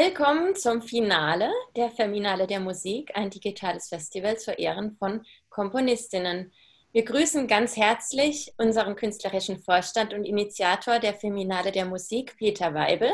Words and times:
Willkommen 0.00 0.54
zum 0.54 0.80
Finale 0.80 1.50
der 1.74 1.90
Feminale 1.90 2.46
der 2.46 2.60
Musik, 2.60 3.10
ein 3.16 3.30
digitales 3.30 3.88
Festival 3.88 4.38
zu 4.38 4.52
Ehren 4.52 4.94
von 4.96 5.26
Komponistinnen. 5.48 6.52
Wir 6.92 7.04
grüßen 7.04 7.48
ganz 7.48 7.76
herzlich 7.76 8.54
unseren 8.58 8.94
künstlerischen 8.94 9.58
Vorstand 9.58 10.14
und 10.14 10.22
Initiator 10.22 11.00
der 11.00 11.14
Feminale 11.14 11.72
der 11.72 11.84
Musik, 11.84 12.36
Peter 12.36 12.74
Weibel, 12.74 13.10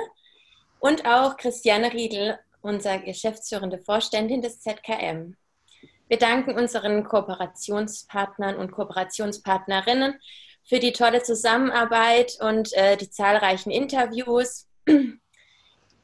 und 0.79 1.07
auch 1.07 1.39
Christiane 1.39 1.91
Riedel, 1.91 2.39
unser 2.61 2.99
geschäftsführende 2.99 3.79
Vorständin 3.79 4.43
des 4.43 4.61
ZKM. 4.61 5.37
Wir 6.09 6.19
danken 6.19 6.55
unseren 6.55 7.05
Kooperationspartnern 7.05 8.57
und 8.57 8.73
Kooperationspartnerinnen 8.73 10.21
für 10.65 10.81
die 10.81 10.93
tolle 10.93 11.23
Zusammenarbeit 11.23 12.37
und 12.43 12.75
äh, 12.75 12.99
die 12.99 13.09
zahlreichen 13.09 13.71
Interviews. 13.71 14.69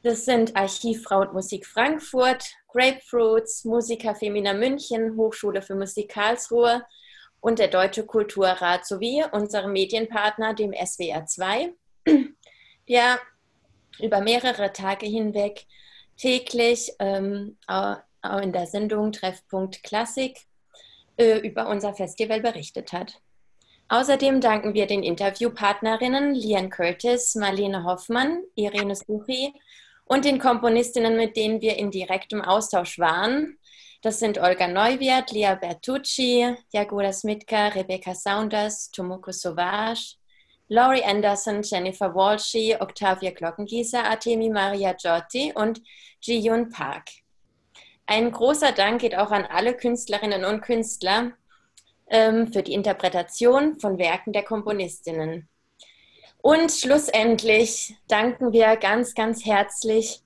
Das 0.03 0.25
sind 0.25 0.55
Archivfrau 0.55 1.21
und 1.21 1.33
Musik 1.33 1.67
Frankfurt, 1.67 2.43
Grapefruits, 2.69 3.65
Musiker 3.65 4.15
Femina 4.15 4.53
München, 4.53 5.15
Hochschule 5.15 5.61
für 5.61 5.75
Musik 5.75 6.09
Karlsruhe 6.09 6.83
und 7.39 7.59
der 7.59 7.67
Deutsche 7.67 8.05
Kulturrat 8.05 8.85
sowie 8.85 9.23
unserem 9.31 9.73
Medienpartner, 9.73 10.55
dem 10.55 10.73
SWR 10.73 11.27
2, 11.27 11.73
der 12.89 13.19
über 13.99 14.21
mehrere 14.21 14.73
Tage 14.73 15.05
hinweg 15.05 15.67
täglich 16.17 16.93
ähm, 16.97 17.57
in 17.67 18.53
der 18.53 18.65
Sendung 18.65 19.11
Treffpunkt 19.11 19.83
Klassik 19.83 20.39
äh, 21.17 21.37
über 21.39 21.67
unser 21.67 21.93
Festival 21.93 22.41
berichtet 22.41 22.91
hat. 22.91 23.21
Außerdem 23.89 24.41
danken 24.41 24.73
wir 24.73 24.87
den 24.87 25.03
Interviewpartnerinnen 25.03 26.33
Lian 26.33 26.69
Curtis, 26.71 27.35
Marlene 27.35 27.83
Hoffmann, 27.83 28.43
Irene 28.55 28.95
Suchi 28.95 29.53
und 30.11 30.25
den 30.25 30.39
Komponistinnen, 30.39 31.15
mit 31.15 31.37
denen 31.37 31.61
wir 31.61 31.77
in 31.77 31.89
direktem 31.89 32.41
Austausch 32.41 32.99
waren. 32.99 33.57
Das 34.01 34.19
sind 34.19 34.39
Olga 34.39 34.67
Neuwirth, 34.67 35.31
Lia 35.31 35.55
Bertucci, 35.55 36.53
Jagoda 36.73 37.13
Smitka, 37.13 37.69
Rebecca 37.69 38.13
Saunders, 38.13 38.91
Tomoko 38.91 39.31
Sauvage, 39.31 40.17
Laurie 40.67 41.05
Anderson, 41.05 41.61
Jennifer 41.63 42.13
Walshy, 42.13 42.75
Octavia 42.77 43.31
Glockengießer, 43.31 44.03
Artemi 44.03 44.49
Maria 44.49 44.91
Giotti 44.91 45.53
und 45.55 45.81
Ji-Yun 46.19 46.71
Park. 46.71 47.07
Ein 48.05 48.33
großer 48.33 48.73
Dank 48.73 48.99
geht 48.99 49.17
auch 49.17 49.31
an 49.31 49.45
alle 49.45 49.77
Künstlerinnen 49.77 50.43
und 50.43 50.59
Künstler 50.59 51.31
ähm, 52.09 52.51
für 52.51 52.63
die 52.63 52.73
Interpretation 52.73 53.79
von 53.79 53.97
Werken 53.97 54.33
der 54.33 54.43
Komponistinnen. 54.43 55.47
Und 56.41 56.71
schlussendlich 56.71 57.95
danken 58.07 58.51
wir 58.51 58.75
ganz, 58.75 59.13
ganz 59.13 59.45
herzlich 59.45 60.21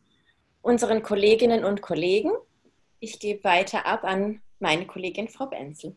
unseren 0.61 1.03
Kolleginnen 1.03 1.65
und 1.65 1.81
Kollegen. 1.81 2.31
Ich 2.99 3.19
gebe 3.19 3.43
weiter 3.43 3.85
ab 3.85 4.05
an 4.05 4.39
meine 4.59 4.85
Kollegin 4.85 5.27
Frau 5.27 5.47
Benzel. 5.47 5.95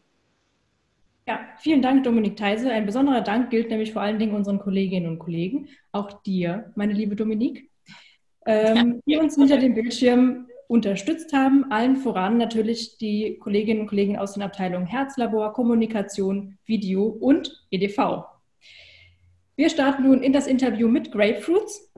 Ja, 1.29 1.41
vielen 1.59 1.83
Dank, 1.83 2.03
Dominik 2.05 2.37
Theise. 2.37 2.71
Ein 2.71 2.87
besonderer 2.87 3.21
Dank 3.21 3.51
gilt 3.51 3.71
nämlich 3.71 3.93
vor 3.93 4.03
allen 4.03 4.19
Dingen 4.19 4.35
unseren 4.35 4.59
Kolleginnen 4.59 5.07
und 5.07 5.19
Kollegen, 5.19 5.69
auch 5.93 6.23
dir, 6.23 6.73
meine 6.75 6.95
liebe 6.95 7.15
Dominik, 7.15 7.71
ähm, 8.47 9.01
die 9.07 9.19
uns 9.19 9.37
hinter 9.37 9.59
dem 9.59 9.75
Bildschirm 9.75 10.49
unterstützt 10.67 11.33
haben. 11.33 11.71
Allen 11.71 11.97
voran 11.97 12.39
natürlich 12.39 12.99
die 12.99 13.39
Kolleginnen 13.39 13.83
und 13.83 13.87
Kollegen 13.89 14.19
aus 14.19 14.33
den 14.33 14.43
Abteilungen 14.43 14.87
Herzlabor, 14.87 15.53
Kommunikation, 15.53 16.59
Video 16.65 17.05
und 17.05 17.65
EDV. 17.71 18.38
Wir 19.59 19.71
starten 19.71 20.05
nun 20.05 20.23
in 20.23 20.33
das 20.33 20.47
Interview 20.47 20.87
mit 20.87 21.11
Grapefruits. 21.11 21.93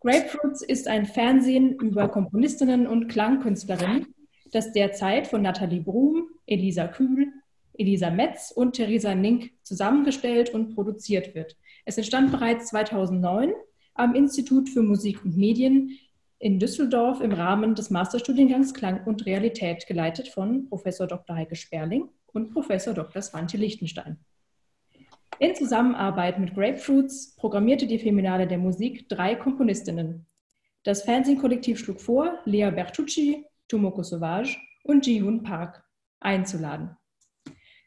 Grapefruits 0.00 0.62
ist 0.62 0.88
ein 0.88 1.06
Fernsehen 1.06 1.76
über 1.76 2.08
Komponistinnen 2.08 2.88
und 2.88 3.06
Klangkünstlerinnen, 3.06 4.12
das 4.50 4.72
derzeit 4.72 5.28
von 5.28 5.42
Nathalie 5.42 5.80
Brum, 5.80 6.24
Elisa 6.44 6.88
Kühl, 6.88 7.28
Elisa 7.74 8.10
Metz 8.10 8.50
und 8.50 8.72
Theresa 8.72 9.14
Nink 9.14 9.52
zusammengestellt 9.62 10.52
und 10.52 10.74
produziert 10.74 11.36
wird. 11.36 11.56
Es 11.84 11.98
entstand 11.98 12.32
bereits 12.32 12.66
2009 12.70 13.52
am 13.94 14.16
Institut 14.16 14.68
für 14.68 14.82
Musik 14.82 15.24
und 15.24 15.36
Medien 15.36 15.96
in 16.40 16.58
Düsseldorf 16.58 17.20
im 17.20 17.30
Rahmen 17.30 17.76
des 17.76 17.90
Masterstudiengangs 17.90 18.74
Klang 18.74 19.06
und 19.06 19.24
Realität, 19.24 19.86
geleitet 19.86 20.26
von 20.26 20.68
Professor 20.68 21.06
Dr. 21.06 21.36
Heike 21.36 21.54
Sperling 21.54 22.08
und 22.32 22.52
Professor 22.52 22.92
Dr. 22.92 23.22
Svante 23.22 23.56
Lichtenstein. 23.56 24.18
In 25.40 25.54
Zusammenarbeit 25.54 26.40
mit 26.40 26.54
Grapefruits 26.54 27.36
programmierte 27.36 27.86
die 27.86 28.00
Feminale 28.00 28.48
der 28.48 28.58
Musik 28.58 29.08
drei 29.08 29.36
Komponistinnen. 29.36 30.26
Das 30.82 31.02
Fernsehkollektiv 31.02 31.78
schlug 31.78 32.00
vor, 32.00 32.40
Lea 32.44 32.70
Bertucci, 32.72 33.44
Tomoko 33.68 34.02
Sauvage 34.02 34.56
und 34.82 35.06
Ji-Hoon 35.06 35.44
Park 35.44 35.84
einzuladen. 36.18 36.96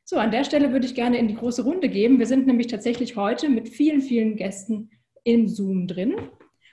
So, 0.06 0.18
an 0.18 0.32
der 0.32 0.46
Stelle 0.46 0.72
würde 0.72 0.86
ich 0.86 0.96
gerne 0.96 1.18
in 1.18 1.28
die 1.28 1.36
große 1.36 1.64
Runde 1.64 1.90
geben. 1.90 2.20
Wir 2.20 2.26
sind 2.26 2.48
nämlich 2.48 2.68
tatsächlich 2.68 3.18
heute 3.18 3.50
mit 3.50 3.68
vielen, 3.68 4.02
vielen 4.02 4.38
Gästen 4.38 4.92
im 5.26 5.50
Zoom 5.50 5.88
drin. 5.88 6.16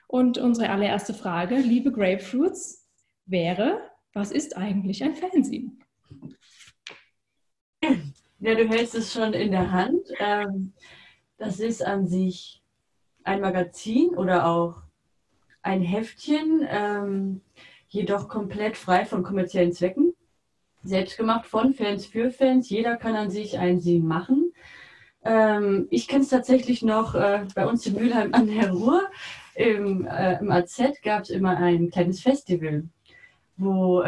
Und 0.07 0.39
unsere 0.39 0.71
allererste 0.71 1.13
Frage, 1.13 1.57
liebe 1.57 1.91
Grapefruits, 1.91 2.89
wäre, 3.27 3.81
was 4.13 4.31
ist 4.31 4.57
eigentlich 4.57 5.03
ein 5.03 5.17
Fanzine? 5.17 5.73
Ja, 8.41 8.55
du 8.55 8.69
hältst 8.69 8.95
es 8.95 9.13
schon 9.13 9.33
in 9.33 9.51
der 9.51 9.73
Hand. 9.73 10.07
Ähm, 10.21 10.73
das 11.39 11.59
ist 11.59 11.85
an 11.85 12.07
sich 12.07 12.63
ein 13.25 13.41
Magazin 13.41 14.11
oder 14.11 14.47
auch 14.47 14.77
ein 15.63 15.83
Heftchen, 15.83 16.65
ähm, 16.69 17.41
jedoch 17.89 18.29
komplett 18.29 18.77
frei 18.77 19.05
von 19.05 19.25
kommerziellen 19.25 19.73
Zwecken 19.73 20.15
selbst 20.85 21.19
gemacht 21.19 21.47
von 21.47 21.75
Fans 21.75 22.07
für 22.07 22.31
Fans. 22.31 22.71
Jeder 22.71 22.97
kann 22.97 23.17
an 23.17 23.31
sich 23.31 23.59
ein 23.59 23.81
Sie 23.81 23.99
machen. 23.99 24.53
Ähm, 25.25 25.89
ich 25.91 26.07
kenne 26.07 26.23
es 26.23 26.31
tatsächlich 26.31 26.83
noch 26.83 27.17
äh, 27.17 27.45
bei 27.57 27.67
uns 27.67 27.87
in 27.87 27.95
Mülheim 27.95 28.35
an 28.35 28.47
der 28.47 28.71
Ruhr. 28.71 29.03
Im, 29.57 30.07
äh, 30.07 30.39
AZ 30.49 30.81
gab 31.03 31.23
es 31.23 31.31
immer 31.31 31.57
ein 31.57 31.91
kleines 31.91 32.21
Festival, 32.21 32.85
wo 33.57 34.03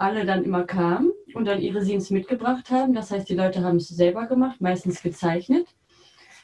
alle 0.00 0.24
dann 0.24 0.44
immer 0.44 0.64
kamen 0.64 1.12
und 1.34 1.44
dann 1.44 1.60
ihre 1.60 1.82
Scenes 1.82 2.10
mitgebracht 2.10 2.70
haben. 2.70 2.94
Das 2.94 3.10
heißt, 3.10 3.28
die 3.28 3.34
Leute 3.34 3.62
haben 3.62 3.76
es 3.76 3.88
selber 3.88 4.26
gemacht, 4.26 4.60
meistens 4.60 5.02
gezeichnet. 5.02 5.66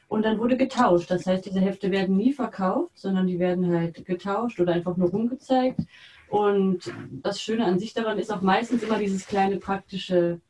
Und 0.08 0.24
dann 0.24 0.38
wurde 0.38 0.56
getauscht. 0.56 1.10
Das 1.10 1.26
heißt, 1.26 1.46
diese 1.46 1.60
Hefte 1.60 1.90
werden 1.90 2.16
nie 2.16 2.32
verkauft, 2.32 2.92
sondern 2.94 3.26
die 3.26 3.38
werden 3.38 3.74
halt 3.74 4.04
getauscht 4.04 4.60
oder 4.60 4.72
einfach 4.72 4.96
nur 4.96 5.10
rumgezeigt. 5.10 5.80
Und 6.28 6.92
das 7.22 7.40
Schöne 7.40 7.64
an 7.64 7.78
sich 7.78 7.94
daran 7.94 8.18
ist 8.18 8.32
auch 8.32 8.42
meistens 8.42 8.82
immer 8.82 8.98
dieses 8.98 9.26
kleine 9.26 9.56
praktische 9.56 10.40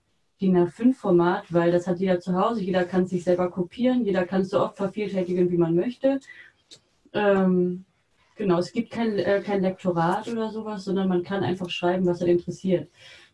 DIN 0.41 0.57
A5-Format, 0.57 1.53
weil 1.53 1.73
das 1.73 1.87
hat 1.87 1.99
jeder 1.99 2.21
zu 2.21 2.35
Hause, 2.35 2.61
jeder 2.63 2.85
kann 2.85 3.05
es 3.05 3.11
sich 3.11 3.25
selber 3.25 3.51
kopieren, 3.51 4.05
jeder 4.05 4.27
kann 4.27 4.43
es 4.43 4.51
so 4.51 4.61
oft 4.61 4.77
vervielfältigen, 4.77 5.51
wie 5.51 5.57
man 5.57 5.75
möchte. 5.75 6.21
Ähm, 7.15 7.85
genau, 8.37 8.59
es 8.59 8.73
gibt 8.73 8.91
kein, 8.91 9.19
äh, 9.19 9.43
kein 9.45 9.63
Lektorat 9.63 10.29
oder 10.29 10.51
sowas, 10.51 10.85
sondern 10.85 11.09
man 11.09 11.23
kann 11.23 11.43
einfach 11.43 11.71
schreiben, 11.71 12.07
was 12.07 12.21
er 12.21 12.29
interessiert. 12.29 12.89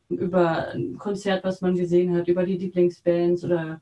Über 0.09 0.69
ein 0.69 0.99
Konzert, 0.99 1.45
was 1.45 1.61
man 1.61 1.75
gesehen 1.75 2.15
hat, 2.17 2.29
über 2.29 2.45
die 2.45 2.57
Lieblingsbands 2.57 3.45
oder 3.45 3.81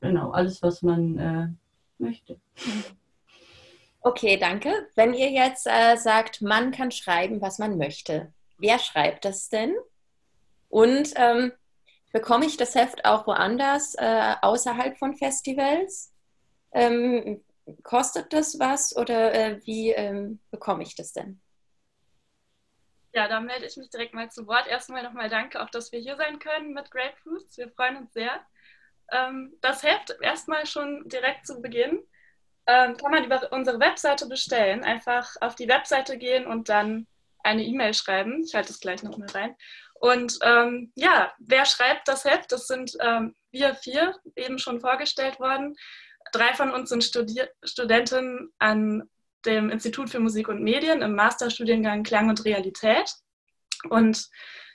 genau, 0.00 0.30
alles, 0.30 0.62
was 0.62 0.82
man 0.82 1.18
äh, 1.18 1.48
möchte. 1.98 2.38
Okay, 4.00 4.36
danke. 4.36 4.88
Wenn 4.96 5.14
ihr 5.14 5.30
jetzt 5.30 5.66
äh, 5.66 5.96
sagt, 5.96 6.42
man 6.42 6.72
kann 6.72 6.90
schreiben, 6.90 7.40
was 7.40 7.58
man 7.58 7.78
möchte, 7.78 8.32
wer 8.58 8.78
schreibt 8.78 9.24
das 9.24 9.48
denn? 9.48 9.74
Und 10.68 11.12
ähm, 11.16 11.52
bekomme 12.12 12.46
ich 12.46 12.56
das 12.56 12.74
Heft 12.74 13.04
auch 13.04 13.26
woanders, 13.26 13.94
äh, 13.94 14.34
außerhalb 14.40 14.98
von 14.98 15.14
Festivals? 15.14 16.12
Ähm, 16.72 17.42
kostet 17.82 18.32
das 18.32 18.58
was 18.58 18.96
oder 18.96 19.34
äh, 19.34 19.60
wie 19.64 19.90
ähm, 19.90 20.40
bekomme 20.50 20.82
ich 20.82 20.94
das 20.94 21.12
denn? 21.12 21.40
Ja, 23.14 23.28
da 23.28 23.40
melde 23.40 23.66
ich 23.66 23.76
mich 23.76 23.90
direkt 23.90 24.14
mal 24.14 24.30
zu 24.30 24.46
Wort. 24.46 24.66
Erstmal 24.66 25.02
nochmal 25.02 25.28
danke, 25.28 25.62
auch 25.62 25.68
dass 25.70 25.92
wir 25.92 26.00
hier 26.00 26.16
sein 26.16 26.38
können 26.38 26.72
mit 26.72 26.90
Grapefruits. 26.90 27.58
Wir 27.58 27.70
freuen 27.70 27.96
uns 27.96 28.12
sehr. 28.12 28.40
Ähm, 29.10 29.54
das 29.60 29.82
Heft 29.82 30.16
erstmal 30.22 30.66
schon 30.66 31.08
direkt 31.08 31.46
zu 31.46 31.60
Beginn 31.60 32.02
ähm, 32.66 32.96
kann 32.96 33.10
man 33.10 33.24
über 33.24 33.52
unsere 33.52 33.80
Webseite 33.80 34.26
bestellen. 34.26 34.84
Einfach 34.84 35.36
auf 35.40 35.54
die 35.54 35.68
Webseite 35.68 36.16
gehen 36.16 36.46
und 36.46 36.68
dann 36.68 37.06
eine 37.42 37.64
E-Mail 37.64 37.92
schreiben. 37.92 38.42
Ich 38.44 38.54
halte 38.54 38.72
es 38.72 38.80
gleich 38.80 39.02
noch 39.02 39.18
mal 39.18 39.28
rein. 39.30 39.56
Und 39.94 40.38
ähm, 40.42 40.92
ja, 40.94 41.32
wer 41.38 41.64
schreibt 41.64 42.08
das 42.08 42.24
Heft? 42.24 42.50
Das 42.52 42.66
sind 42.66 42.96
ähm, 43.00 43.34
wir 43.50 43.74
vier, 43.74 44.16
eben 44.36 44.58
schon 44.58 44.80
vorgestellt 44.80 45.38
worden. 45.38 45.76
Drei 46.32 46.54
von 46.54 46.72
uns 46.72 46.88
sind 46.88 47.04
Studi 47.04 47.42
Studentinnen 47.62 48.52
an 48.58 49.08
dem 49.44 49.70
Institut 49.70 50.10
für 50.10 50.20
Musik 50.20 50.48
und 50.48 50.62
Medien 50.62 51.02
im 51.02 51.14
Masterstudiengang 51.14 52.02
Klang 52.02 52.28
und 52.28 52.44
Realität. 52.44 53.10
Und 53.88 54.28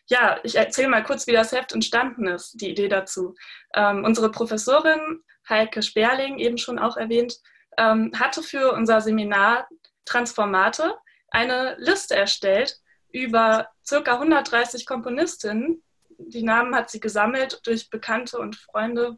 ja, 0.07 0.39
ich 0.43 0.55
erzähle 0.55 0.89
mal 0.89 1.03
kurz, 1.03 1.27
wie 1.27 1.33
das 1.33 1.51
Heft 1.51 1.73
entstanden 1.73 2.27
ist, 2.27 2.61
die 2.61 2.69
Idee 2.69 2.87
dazu. 2.87 3.35
Ähm, 3.73 4.03
unsere 4.03 4.31
Professorin 4.31 5.23
Heike 5.49 5.81
Sperling, 5.81 6.39
eben 6.39 6.57
schon 6.57 6.79
auch 6.79 6.97
erwähnt, 6.97 7.37
ähm, 7.77 8.11
hatte 8.17 8.43
für 8.43 8.73
unser 8.73 9.01
Seminar 9.01 9.67
Transformate 10.05 10.95
eine 11.29 11.75
Liste 11.77 12.15
erstellt 12.15 12.79
über 13.11 13.69
circa 13.85 14.13
130 14.13 14.85
Komponistinnen. 14.85 15.83
Die 16.17 16.43
Namen 16.43 16.75
hat 16.75 16.89
sie 16.89 16.99
gesammelt 16.99 17.61
durch 17.65 17.89
Bekannte 17.89 18.39
und 18.39 18.55
Freunde. 18.55 19.17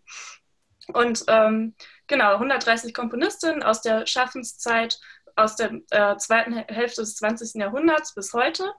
Und 0.94 1.24
ähm, 1.28 1.76
genau, 2.10 2.34
130 2.34 2.94
Komponistinnen 2.94 3.64
aus 3.64 3.82
der 3.82 4.06
Schaffenszeit 4.06 5.00
aus 5.38 5.56
der 5.56 5.72
äh, 5.92 6.18
zweiten 6.18 6.54
Hälfte 6.54 7.02
des 7.02 7.16
20. 7.16 7.62
Jahrhunderts 7.62 8.14
bis 8.14 8.34
heute, 8.34 8.74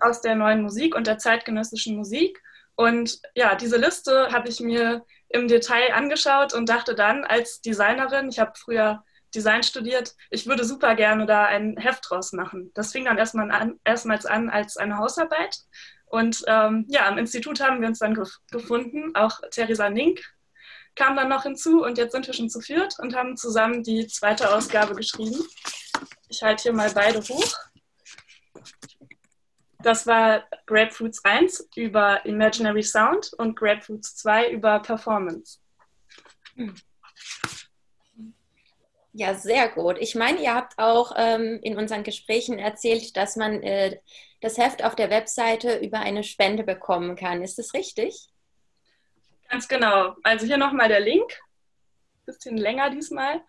aus 0.00 0.22
der 0.22 0.34
neuen 0.34 0.62
Musik 0.62 0.94
und 0.94 1.06
der 1.06 1.18
zeitgenössischen 1.18 1.96
Musik. 1.96 2.42
Und 2.74 3.20
ja, 3.34 3.54
diese 3.54 3.76
Liste 3.76 4.32
habe 4.32 4.48
ich 4.48 4.60
mir 4.60 5.04
im 5.28 5.48
Detail 5.48 5.92
angeschaut 5.92 6.54
und 6.54 6.70
dachte 6.70 6.94
dann 6.94 7.24
als 7.24 7.60
Designerin, 7.60 8.30
ich 8.30 8.38
habe 8.38 8.52
früher 8.56 9.04
Design 9.34 9.62
studiert, 9.62 10.14
ich 10.30 10.46
würde 10.46 10.64
super 10.64 10.94
gerne 10.94 11.26
da 11.26 11.44
ein 11.44 11.76
Heft 11.76 12.08
draus 12.08 12.32
machen. 12.32 12.70
Das 12.74 12.92
fing 12.92 13.04
dann 13.04 13.18
erstmal 13.18 13.50
an, 13.50 13.78
erstmals 13.84 14.24
an 14.24 14.48
als 14.48 14.76
eine 14.76 14.96
Hausarbeit. 14.96 15.58
Und 16.06 16.42
ähm, 16.48 16.86
ja, 16.88 17.08
im 17.08 17.18
Institut 17.18 17.60
haben 17.60 17.80
wir 17.80 17.88
uns 17.88 18.00
dann 18.00 18.14
gef 18.14 18.38
gefunden. 18.50 19.14
Auch 19.14 19.40
Theresa 19.50 19.90
Nink 19.90 20.20
kam 20.94 21.16
dann 21.16 21.28
noch 21.28 21.44
hinzu 21.44 21.82
und 21.82 21.98
jetzt 21.98 22.12
sind 22.12 22.26
wir 22.26 22.34
schon 22.34 22.50
zu 22.50 22.60
viert 22.60 22.98
und 22.98 23.14
haben 23.14 23.36
zusammen 23.36 23.82
die 23.82 24.06
zweite 24.06 24.54
Ausgabe 24.54 24.94
geschrieben. 24.94 25.36
Ich 26.28 26.42
halte 26.42 26.64
hier 26.64 26.72
mal 26.72 26.90
beide 26.92 27.20
hoch. 27.20 27.56
Das 29.82 30.06
war 30.06 30.44
Grapefruits 30.66 31.24
1 31.24 31.68
über 31.74 32.24
Imaginary 32.26 32.82
Sound 32.82 33.32
und 33.38 33.56
Grapefruits 33.56 34.16
2 34.16 34.50
über 34.50 34.80
Performance. 34.80 35.58
Ja, 39.12 39.34
sehr 39.34 39.68
gut. 39.70 39.96
Ich 39.98 40.14
meine, 40.14 40.40
ihr 40.40 40.54
habt 40.54 40.78
auch 40.78 41.12
ähm, 41.16 41.58
in 41.62 41.76
unseren 41.76 42.04
Gesprächen 42.04 42.58
erzählt, 42.58 43.16
dass 43.16 43.36
man 43.36 43.62
äh, 43.62 43.98
das 44.40 44.58
Heft 44.58 44.84
auf 44.84 44.94
der 44.94 45.10
Webseite 45.10 45.78
über 45.78 45.98
eine 46.00 46.22
Spende 46.22 46.62
bekommen 46.62 47.16
kann. 47.16 47.42
Ist 47.42 47.58
das 47.58 47.74
richtig? 47.74 48.28
Ganz 49.50 49.68
genau. 49.68 50.16
Also 50.22 50.46
hier 50.46 50.56
nochmal 50.56 50.88
der 50.88 51.00
Link. 51.00 51.38
Bisschen 52.24 52.56
länger 52.56 52.90
diesmal 52.90 53.42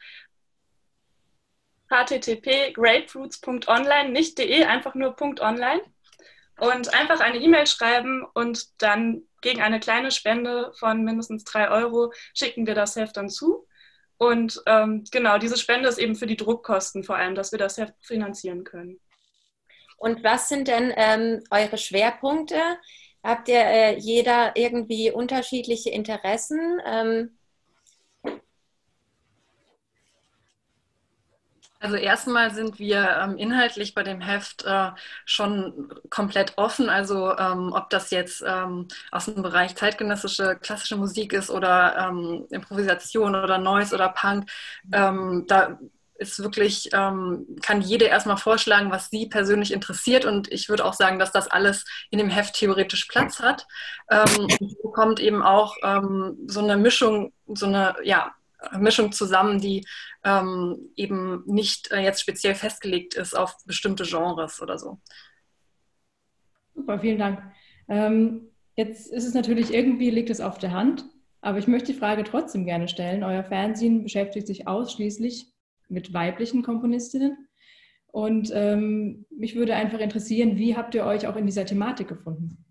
http 1.92 2.74
grapefruits.online, 2.74 4.09
nicht 4.09 4.38
de, 4.38 4.63
einfach 4.63 4.95
nur 4.95 5.15
.online 5.21 5.81
und 6.57 6.94
einfach 6.94 7.19
eine 7.19 7.38
E-Mail 7.38 7.68
schreiben 7.68 8.25
und 8.33 8.81
dann 8.81 9.24
gegen 9.42 9.62
eine 9.62 9.80
kleine 9.80 10.12
Spende 10.12 10.71
von 10.77 11.03
mindestens 11.03 11.44
drei 11.44 11.69
Euro 11.69 12.13
schicken 12.33 12.65
wir 12.65 12.75
das 12.75 12.95
Heft 12.95 13.18
dann 13.18 13.30
zu. 13.30 13.68
Und 14.18 14.62
ähm, 14.68 15.03
genau, 15.12 15.39
diese 15.39 15.57
Spende 15.57 15.89
ist 15.89 15.98
eben 15.98 16.15
für 16.15 16.27
die 16.27 16.38
Druckkosten 16.38 17.03
vor 17.03 17.15
allem, 17.15 17.33
dass 17.33 17.51
wir 17.51 17.59
das 17.59 17.77
Heft 17.77 17.95
finanzieren 18.01 18.63
können. 18.63 19.00
Und 19.98 20.24
was 20.24 20.48
sind 20.48 20.68
denn 20.68 20.94
ähm, 20.95 21.44
eure 21.50 21.77
Schwerpunkte? 21.77 22.62
Habt 23.23 23.47
ihr 23.50 23.59
äh, 23.62 23.97
jeder 24.00 24.56
irgendwie 24.56 25.12
unterschiedliche 25.12 25.89
Interessen? 25.91 26.79
Ähm, 26.85 27.31
Also 31.79 31.95
erstmal 31.95 32.53
sind 32.53 32.77
wir 32.77 33.18
ähm, 33.23 33.38
inhaltlich 33.38 33.95
bei 33.95 34.03
dem 34.03 34.21
Heft 34.21 34.63
äh, 34.65 34.91
schon 35.25 35.91
komplett 36.12 36.53
offen. 36.57 36.89
Also 36.89 37.35
ähm, 37.38 37.73
ob 37.73 37.89
das 37.89 38.12
jetzt 38.12 38.44
ähm, 38.45 38.88
aus 39.12 39.25
dem 39.25 39.41
Bereich 39.41 39.75
zeitgenössische 39.75 40.57
klassische 40.62 40.95
Musik 40.95 41.33
ist 41.33 41.50
oder 41.50 41.97
ähm, 41.97 42.45
Improvisation 42.51 43.33
oder 43.35 43.57
Noise 43.57 43.95
oder 43.95 44.09
Punk, 44.09 44.47
ähm, 44.91 45.45
da 45.47 45.79
ist 46.21 46.41
wirklich, 46.41 46.89
ähm, 46.94 47.47
kann 47.62 47.81
jede 47.81 48.06
erstmal 48.06 48.38
vorschlagen, 48.38 48.91
was 48.91 49.09
sie 49.09 49.25
persönlich 49.25 49.73
interessiert. 49.73 50.23
Und 50.23 50.51
ich 50.51 50.69
würde 50.69 50.85
auch 50.85 50.94
sagen, 50.94 51.18
dass 51.18 51.31
das 51.31 51.47
alles 51.47 51.83
in 52.12 52.19
dem 52.19 52.29
Heft 52.29 52.56
theoretisch 52.56 53.06
Platz 53.06 53.39
hat. 53.39 53.68
Ähm, 54.09 54.47
und 54.59 54.77
so 54.81 54.89
kommt 54.91 55.19
eben 55.19 55.41
auch 55.41 55.75
ähm, 55.83 56.38
so 56.45 56.62
eine 56.62 56.77
Mischung, 56.77 57.33
so 57.47 57.65
eine, 57.65 57.95
ja, 58.03 58.33
Mischung 58.77 59.12
zusammen, 59.12 59.59
die 59.59 59.85
ähm, 60.23 60.91
eben 60.95 61.44
nicht 61.47 61.91
äh, 61.91 62.01
jetzt 62.01 62.21
speziell 62.21 62.53
festgelegt 62.53 63.15
ist 63.15 63.35
auf 63.35 63.56
bestimmte 63.65 64.03
Genres 64.03 64.62
oder 64.62 64.77
so. 64.77 65.00
Super, 66.75 67.00
vielen 67.00 67.17
Dank. 67.17 67.41
Ähm, 67.89 68.50
jetzt 68.75 69.12
ist 69.12 69.25
es 69.25 69.33
natürlich 69.33 69.74
irgendwie, 69.74 70.12
liegt 70.12 70.29
es 70.29 70.39
auf 70.39 70.59
der 70.59 70.71
Hand, 70.71 71.06
aber 71.41 71.57
ich 71.57 71.67
möchte 71.67 71.91
die 71.91 71.97
Frage 71.97 72.24
trotzdem 72.24 72.65
gerne 72.65 72.88
stellen. 72.88 73.24
Euer 73.24 73.44
Fernsehen 73.44 74.03
beschäftigt 74.03 74.45
sich 74.45 74.67
ausschließlich 74.67 75.50
mit 75.91 76.13
weiblichen 76.13 76.63
Komponistinnen. 76.63 77.47
Und 78.07 78.51
ähm, 78.53 79.25
mich 79.29 79.55
würde 79.55 79.75
einfach 79.75 79.99
interessieren, 79.99 80.57
wie 80.57 80.75
habt 80.75 80.95
ihr 80.95 81.05
euch 81.05 81.27
auch 81.27 81.35
in 81.35 81.45
dieser 81.45 81.65
Thematik 81.65 82.07
gefunden? 82.07 82.65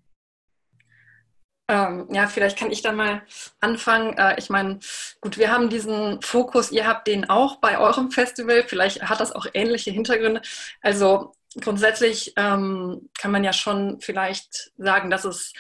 Ähm, 1.69 2.09
ja, 2.11 2.27
vielleicht 2.27 2.59
kann 2.59 2.73
ich 2.73 2.83
da 2.83 2.93
mal 2.93 3.23
anfangen. 3.61 4.19
Äh, 4.19 4.35
ich 4.39 4.51
meine, 4.51 4.81
gut, 5.21 5.39
wir 5.39 5.53
haben 5.53 5.71
diesen 5.71 6.21
Fokus, 6.21 6.73
ihr 6.73 6.87
habt 6.87 7.07
den 7.07 7.31
auch 7.31 7.57
bei 7.57 7.79
eurem 7.79 8.11
Festival. 8.11 8.65
Vielleicht 8.67 9.03
hat 9.03 9.21
das 9.21 9.33
auch 9.33 9.47
ähnliche 9.55 9.93
Hintergründe. 9.93 10.43
Also 10.83 11.33
grundsätzlich 11.61 12.33
ähm, 12.37 13.09
kann 13.19 13.31
man 13.31 13.45
ja 13.45 13.53
schon 13.53 14.01
vielleicht 14.01 14.73
sagen, 14.79 15.11
dass 15.11 15.25
es 15.25 15.53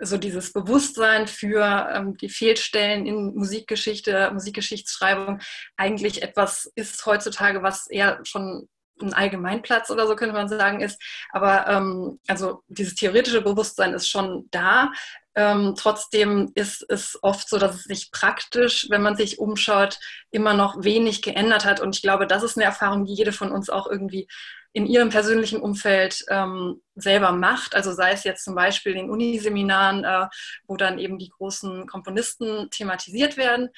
so 0.00 0.16
dieses 0.16 0.52
Bewusstsein 0.52 1.26
für 1.26 1.88
ähm, 1.92 2.16
die 2.16 2.28
Fehlstellen 2.28 3.06
in 3.06 3.34
Musikgeschichte, 3.34 4.30
Musikgeschichtsschreibung 4.32 5.40
eigentlich 5.76 6.22
etwas 6.22 6.70
ist 6.74 7.04
heutzutage, 7.06 7.62
was 7.62 7.88
eher 7.88 8.20
schon 8.24 8.68
ein 9.02 9.14
Allgemeinplatz 9.14 9.90
oder 9.90 10.06
so 10.06 10.16
könnte 10.16 10.34
man 10.34 10.48
sagen 10.48 10.80
ist. 10.80 11.00
Aber 11.30 11.66
ähm, 11.68 12.20
also 12.26 12.62
dieses 12.68 12.94
theoretische 12.94 13.42
Bewusstsein 13.42 13.94
ist 13.94 14.08
schon 14.08 14.48
da. 14.50 14.92
Ähm, 15.34 15.74
trotzdem 15.76 16.50
ist 16.54 16.84
es 16.88 17.18
oft 17.22 17.48
so, 17.48 17.58
dass 17.58 17.76
es 17.76 17.84
sich 17.84 18.10
praktisch, 18.10 18.88
wenn 18.90 19.02
man 19.02 19.16
sich 19.16 19.38
umschaut, 19.38 19.98
immer 20.30 20.54
noch 20.54 20.82
wenig 20.82 21.22
geändert 21.22 21.64
hat. 21.64 21.80
Und 21.80 21.96
ich 21.96 22.02
glaube, 22.02 22.26
das 22.26 22.42
ist 22.42 22.56
eine 22.56 22.64
Erfahrung, 22.64 23.04
die 23.04 23.14
jede 23.14 23.32
von 23.32 23.52
uns 23.52 23.70
auch 23.70 23.86
irgendwie 23.86 24.28
in 24.72 24.86
ihrem 24.86 25.08
persönlichen 25.08 25.60
Umfeld 25.60 26.24
ähm, 26.28 26.80
selber 26.94 27.32
macht. 27.32 27.74
Also 27.74 27.92
sei 27.92 28.12
es 28.12 28.24
jetzt 28.24 28.44
zum 28.44 28.54
Beispiel 28.54 28.94
in 28.94 29.10
Uniseminaren, 29.10 30.04
äh, 30.04 30.28
wo 30.66 30.76
dann 30.76 30.98
eben 30.98 31.18
die 31.18 31.30
großen 31.30 31.86
Komponisten 31.86 32.70
thematisiert 32.70 33.36
werden, 33.36 33.70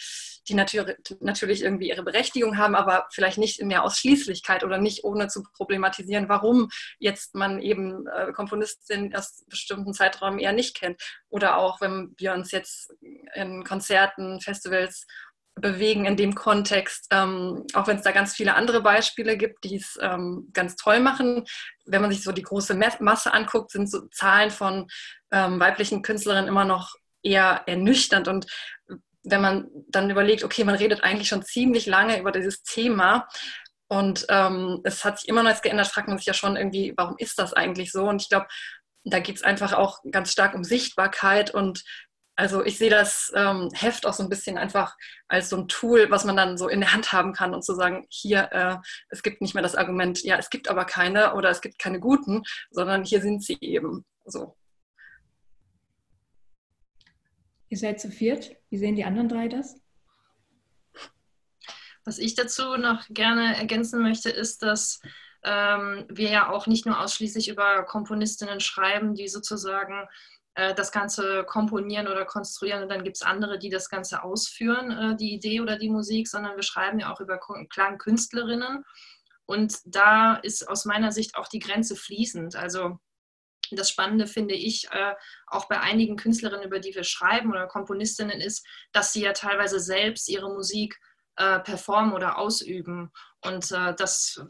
die 0.49 0.55
natür 0.55 0.97
natürlich 1.21 1.62
irgendwie 1.62 1.89
ihre 1.89 2.03
Berechtigung 2.03 2.59
haben, 2.59 2.75
aber 2.75 3.06
vielleicht 3.11 3.39
nicht 3.39 3.59
in 3.59 3.71
der 3.71 3.85
Ausschließlichkeit 3.85 4.65
oder 4.65 4.79
nicht 4.79 5.05
ohne 5.05 5.29
zu 5.29 5.43
problematisieren, 5.56 6.29
warum 6.29 6.69
jetzt 6.99 7.34
man 7.34 7.61
eben 7.61 8.06
äh, 8.08 8.32
Komponistin 8.32 9.15
aus 9.15 9.44
bestimmten 9.49 9.94
Zeiträumen 9.94 10.39
eher 10.39 10.53
nicht 10.53 10.77
kennt. 10.77 11.01
Oder 11.31 11.56
auch, 11.56 11.81
wenn 11.81 12.15
wir 12.19 12.34
uns 12.34 12.51
jetzt 12.51 12.94
in 13.34 13.65
Konzerten, 13.65 14.41
Festivals 14.41 15.06
bewegen 15.55 16.06
in 16.06 16.17
dem 16.17 16.35
Kontext, 16.35 17.06
ähm, 17.11 17.65
auch 17.75 17.87
wenn 17.87 17.99
es 17.99 18.03
da 18.03 18.13
ganz 18.13 18.35
viele 18.35 18.55
andere 18.55 18.81
Beispiele 18.81 19.37
gibt, 19.37 19.65
die 19.65 19.77
es 19.77 19.99
ähm, 20.01 20.49
ganz 20.53 20.77
toll 20.77 21.01
machen. 21.01 21.44
Wenn 21.85 22.01
man 22.01 22.11
sich 22.11 22.23
so 22.23 22.32
die 22.32 22.43
große 22.43 22.75
Masse 22.75 23.32
anguckt, 23.32 23.71
sind 23.71 23.91
so 23.91 24.06
Zahlen 24.09 24.51
von 24.51 24.89
ähm, 25.31 25.61
weiblichen 25.61 26.03
Künstlerinnen 26.03 26.49
immer 26.49 26.65
noch 26.65 26.94
eher 27.23 27.63
ernüchternd. 27.67 28.29
Und 28.29 28.47
wenn 29.25 29.41
man 29.41 29.69
dann 29.89 30.11
überlegt, 30.11 30.43
okay, 30.43 30.65
man 30.65 30.75
redet 30.75 31.05
eigentlich 31.05 31.29
schon 31.29 31.44
ziemlich 31.44 31.87
lange 31.87 32.19
über 32.19 32.32
dieses 32.32 32.63
Thema 32.63 33.29
und 33.89 34.25
ähm, 34.31 34.81
es 34.85 35.05
hat 35.05 35.21
sich 35.21 35.29
immer 35.29 35.43
noch 35.43 35.51
nichts 35.51 35.63
geändert, 35.63 35.87
fragt 35.87 36.09
man 36.09 36.17
sich 36.17 36.27
ja 36.27 36.35
schon 36.35 36.56
irgendwie, 36.56 36.94
warum 36.97 37.17
ist 37.19 37.39
das 37.39 37.53
eigentlich 37.53 37.93
so? 37.93 38.09
Und 38.09 38.23
ich 38.23 38.29
glaube, 38.29 38.47
da 39.05 39.19
geht 39.19 39.37
es 39.37 39.43
einfach 39.43 39.75
auch 39.75 39.99
ganz 40.11 40.32
stark 40.32 40.55
um 40.55 40.65
Sichtbarkeit 40.65 41.53
und 41.53 41.85
also 42.34 42.65
ich 42.65 42.79
sehe 42.79 42.91
das 42.91 43.31
ähm, 43.34 43.69
Heft 43.74 44.06
auch 44.06 44.15
so 44.15 44.22
ein 44.22 44.29
bisschen 44.29 44.56
einfach 44.56 44.96
als 45.29 45.51
so 45.51 45.56
ein 45.56 45.69
Tool, 45.69 46.10
was 46.10 46.24
man 46.24 46.36
dann 46.36 46.56
so 46.56 46.69
in 46.69 46.81
der 46.81 46.93
Hand 46.93 47.12
haben 47.12 47.32
kann 47.32 47.55
und 47.55 47.65
zu 47.65 47.74
sagen, 47.74 48.06
hier, 48.08 48.48
äh, 48.53 48.77
es 49.10 49.22
gibt 49.22 49.43
nicht 49.43 49.55
mehr 49.55 49.62
das 49.62 49.77
Argument, 49.77 50.22
ja, 50.22 50.36
es 50.39 50.48
gibt 50.48 50.69
aber 50.69 50.84
keine 50.84 51.34
oder 51.34 51.51
es 51.51 51.60
gibt 51.60 51.79
keine 51.79 52.01
guten, 52.01 52.43
sondern 52.70 53.05
hier 53.05 53.20
sind 53.20 53.44
sie 53.44 53.58
eben 53.60 54.05
so. 54.24 54.56
Ihr 57.69 57.79
seid 57.79 58.01
zu 58.01 58.10
viert. 58.10 58.56
Wie 58.70 58.79
sehen 58.79 58.96
die 58.96 59.05
anderen 59.05 59.29
drei 59.29 59.48
das? 59.48 59.77
Was 62.05 62.19
ich 62.19 62.34
dazu 62.34 62.77
noch 62.77 63.06
gerne 63.10 63.56
ergänzen 63.56 64.03
möchte, 64.03 64.31
ist, 64.31 64.62
dass 64.62 65.01
ähm, 65.44 66.06
wir 66.08 66.31
ja 66.31 66.51
auch 66.51 66.67
nicht 66.67 66.86
nur 66.86 67.01
ausschließlich 67.01 67.48
über 67.48 67.84
Komponistinnen 67.84 68.60
schreiben, 68.60 69.15
die 69.15 69.29
sozusagen 69.29 70.06
äh, 70.55 70.75
das 70.75 70.93
Ganze 70.93 71.44
komponieren 71.44 72.09
oder 72.09 72.25
konstruieren 72.25 72.82
und 72.82 72.89
dann 72.89 73.05
gibt 73.05 73.17
es 73.17 73.23
andere, 73.23 73.59
die 73.59 73.71
das 73.71 73.89
Ganze 73.89 74.23
ausführen, 74.23 74.91
äh, 74.91 75.17
die 75.17 75.32
Idee 75.32 75.61
oder 75.61 75.79
die 75.79 75.91
Musik, 75.91 76.29
sondern 76.29 76.56
wir 76.56 76.63
schreiben 76.63 76.99
ja 76.99 77.13
auch 77.13 77.21
über 77.21 77.41
Klangkünstlerinnen 77.71 78.85
und 79.47 79.79
da 79.85 80.37
ist 80.37 80.69
aus 80.69 80.85
meiner 80.85 81.13
Sicht 81.13 81.37
auch 81.37 81.49
die 81.49 81.59
Grenze 81.59 81.97
fließend. 81.97 82.56
Also 82.56 82.99
das 83.71 83.91
Spannende 83.91 84.27
finde 84.27 84.55
ich 84.55 84.91
äh, 84.91 85.15
auch 85.47 85.69
bei 85.69 85.81
einigen 85.81 86.17
Künstlerinnen, 86.17 86.67
über 86.67 86.79
die 86.79 86.94
wir 86.94 87.05
schreiben 87.05 87.51
oder 87.51 87.67
Komponistinnen 87.67 88.41
ist, 88.41 88.67
dass 88.93 89.13
sie 89.13 89.23
ja 89.23 89.32
teilweise 89.32 89.81
selbst 89.81 90.29
ihre 90.29 90.53
Musik 90.53 90.99
äh, 91.37 91.61
performen 91.61 92.13
oder 92.13 92.39
ausüben. 92.39 93.11
Und 93.41 93.71
äh, 93.73 93.94
das, 93.94 94.44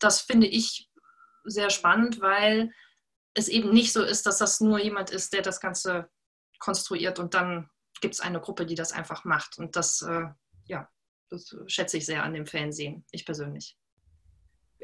das 0.00 0.20
finde 0.22 0.46
ich 0.46 0.90
sehr 1.44 1.70
spannend, 1.70 2.20
weil 2.20 2.72
es 3.36 3.48
eben 3.48 3.72
nicht 3.72 3.92
so 3.92 4.02
ist, 4.02 4.26
dass 4.26 4.38
das 4.38 4.60
nur 4.60 4.80
jemand 4.80 5.10
ist, 5.10 5.32
der 5.32 5.42
das 5.42 5.60
Ganze 5.60 6.08
konstruiert 6.58 7.18
und 7.18 7.34
dann 7.34 7.68
gibt 8.00 8.14
es 8.14 8.20
eine 8.20 8.40
Gruppe, 8.40 8.66
die 8.66 8.74
das 8.74 8.92
einfach 8.92 9.24
macht. 9.24 9.58
Und 9.58 9.76
das, 9.76 10.02
äh, 10.02 10.24
ja, 10.66 10.88
das 11.28 11.54
schätze 11.66 11.98
ich 11.98 12.06
sehr 12.06 12.24
an 12.24 12.34
dem 12.34 12.46
Fernsehen, 12.46 13.04
ich 13.10 13.24
persönlich. 13.24 13.76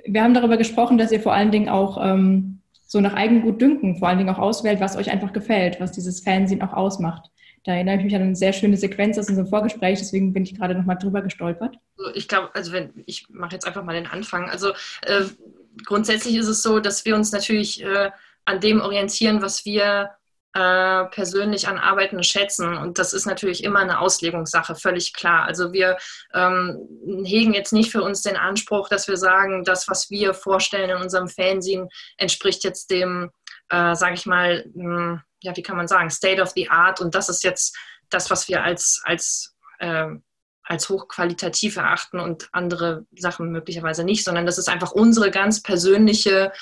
Wir 0.05 0.23
haben 0.23 0.35
darüber 0.35 0.57
gesprochen, 0.57 0.99
dass 0.99 1.13
ihr 1.13 1.21
vor 1.21 1.35
allen 1.35 1.51
Dingen 1.51 1.69
auch 1.69 1.99
ähm, 2.03 2.63
so 2.87 3.01
nach 3.01 3.15
Eigengutdünken 3.15 3.97
vor 3.97 4.09
allen 4.09 4.19
Dingen 4.19 4.31
auch 4.31 4.39
auswählt, 4.39 4.81
was 4.81 4.97
euch 4.97 5.11
einfach 5.11 5.33
gefällt, 5.33 5.81
was 5.81 5.93
dieses 5.93 6.21
Fernsehen 6.21 6.63
auch 6.63 6.73
ausmacht. 6.73 7.31
Da 7.65 7.73
erinnere 7.73 7.97
ich 7.97 8.05
mich 8.05 8.15
an 8.15 8.23
eine 8.23 8.37
sehr 8.37 8.53
schöne 8.53 8.77
Sequenz 8.77 9.19
aus 9.19 9.29
unserem 9.29 9.49
Vorgespräch, 9.49 9.99
deswegen 9.99 10.33
bin 10.33 10.43
ich 10.43 10.57
gerade 10.57 10.75
nochmal 10.75 10.99
drüber 10.99 11.23
gestolpert. 11.23 11.77
Ich 12.15 12.29
glaube, 12.29 12.51
also 12.55 12.73
wenn, 12.73 12.93
ich 13.07 13.29
mache 13.31 13.53
jetzt 13.53 13.67
einfach 13.67 13.85
mal 13.85 13.95
den 13.95 14.07
Anfang. 14.07 14.51
Also 14.51 14.73
äh, 15.03 15.23
grundsätzlich 15.85 16.37
ist 16.37 16.49
es 16.49 16.63
so, 16.63 16.81
dass 16.81 17.05
wir 17.05 17.15
uns 17.15 17.31
natürlich 17.31 17.83
äh, 17.85 18.11
an 18.45 18.61
dem 18.61 18.81
orientieren, 18.81 19.43
was 19.43 19.65
wir 19.65 20.11
äh, 20.55 21.05
persönlich 21.07 21.67
an 21.69 21.79
Arbeiten 21.79 22.23
schätzen. 22.23 22.77
Und 22.77 22.99
das 22.99 23.13
ist 23.13 23.25
natürlich 23.27 23.65
immer 23.65 23.81
eine 23.81 24.01
Auslegungssache, 24.01 24.75
völlig 24.75 25.15
klar. 25.15 25.45
Also 25.45 25.73
wir 25.73 25.97
ähm, 26.35 27.25
hegen 27.25 27.55
jetzt 27.55 27.73
nicht 27.73 27.91
für 27.91 28.03
uns 28.03 28.23
den 28.23 28.37
Anspruch, 28.37 28.89
dass 28.89 29.09
wir 29.09 29.17
sagen, 29.17 29.65
das, 29.65 29.89
was 29.89 30.11
wir 30.11 30.35
vorstellen 30.35 30.91
in 30.91 30.97
unserem 30.97 31.29
Fernsehen, 31.29 31.89
entspricht 32.19 32.65
jetzt 32.65 32.91
dem, 32.91 33.31
äh, 33.71 33.95
sage 33.95 34.15
ich 34.15 34.27
mal, 34.27 34.67
mh, 34.75 34.85
hm, 34.85 35.21
ja, 35.43 35.57
wie 35.57 35.63
kann 35.63 35.77
man 35.77 35.89
sagen, 35.89 36.11
State 36.11 36.43
of 36.43 36.51
the 36.51 36.69
Art. 36.69 37.01
Und 37.01 37.15
das 37.15 37.29
ist 37.29 37.43
jetzt 37.43 37.77
das, 38.11 38.31
was 38.31 38.47
wir 38.49 38.63
als, 38.63 39.01
als 39.05 39.57
äh, 39.79 40.09
als 40.65 40.89
hochqualitativ 40.89 41.77
erachten 41.77 42.21
und 42.21 42.49
andere 42.53 43.05
Sachen 43.17 43.51
möglicherweise 43.51 44.05
nicht, 44.05 44.25
sondern 44.25 44.47
das 44.47 44.59
ist 44.59 44.69
einfach 44.69 44.93
unsere 44.93 45.31
ganz 45.31 45.61
persönliche 45.61 46.53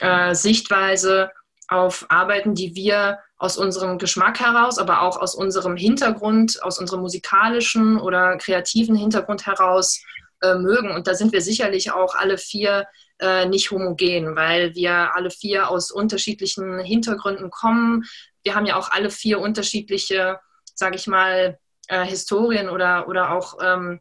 äh, 0.00 0.34
Sichtweise 0.34 1.30
auf 1.68 2.06
Arbeiten, 2.08 2.54
die 2.54 2.74
wir 2.74 3.18
aus 3.36 3.56
unserem 3.56 3.98
Geschmack 3.98 4.40
heraus, 4.40 4.78
aber 4.78 5.02
auch 5.02 5.18
aus 5.18 5.34
unserem 5.34 5.76
Hintergrund, 5.76 6.62
aus 6.62 6.78
unserem 6.78 7.00
musikalischen 7.00 7.98
oder 7.98 8.36
kreativen 8.36 8.96
Hintergrund 8.96 9.46
heraus 9.46 10.02
äh, 10.42 10.54
mögen. 10.54 10.90
Und 10.90 11.06
da 11.06 11.14
sind 11.14 11.32
wir 11.32 11.40
sicherlich 11.40 11.92
auch 11.92 12.14
alle 12.14 12.38
vier 12.38 12.86
äh, 13.18 13.46
nicht 13.46 13.70
homogen, 13.70 14.36
weil 14.36 14.74
wir 14.74 15.14
alle 15.14 15.30
vier 15.30 15.68
aus 15.68 15.90
unterschiedlichen 15.90 16.80
Hintergründen 16.80 17.50
kommen. 17.50 18.04
Wir 18.42 18.54
haben 18.54 18.66
ja 18.66 18.76
auch 18.76 18.90
alle 18.90 19.10
vier 19.10 19.40
unterschiedliche, 19.40 20.38
sage 20.74 20.96
ich 20.96 21.06
mal, 21.06 21.58
äh, 21.88 22.04
Historien 22.04 22.68
oder, 22.68 23.08
oder 23.08 23.32
auch 23.32 23.58
ähm, 23.62 23.94
äh, 23.94 23.98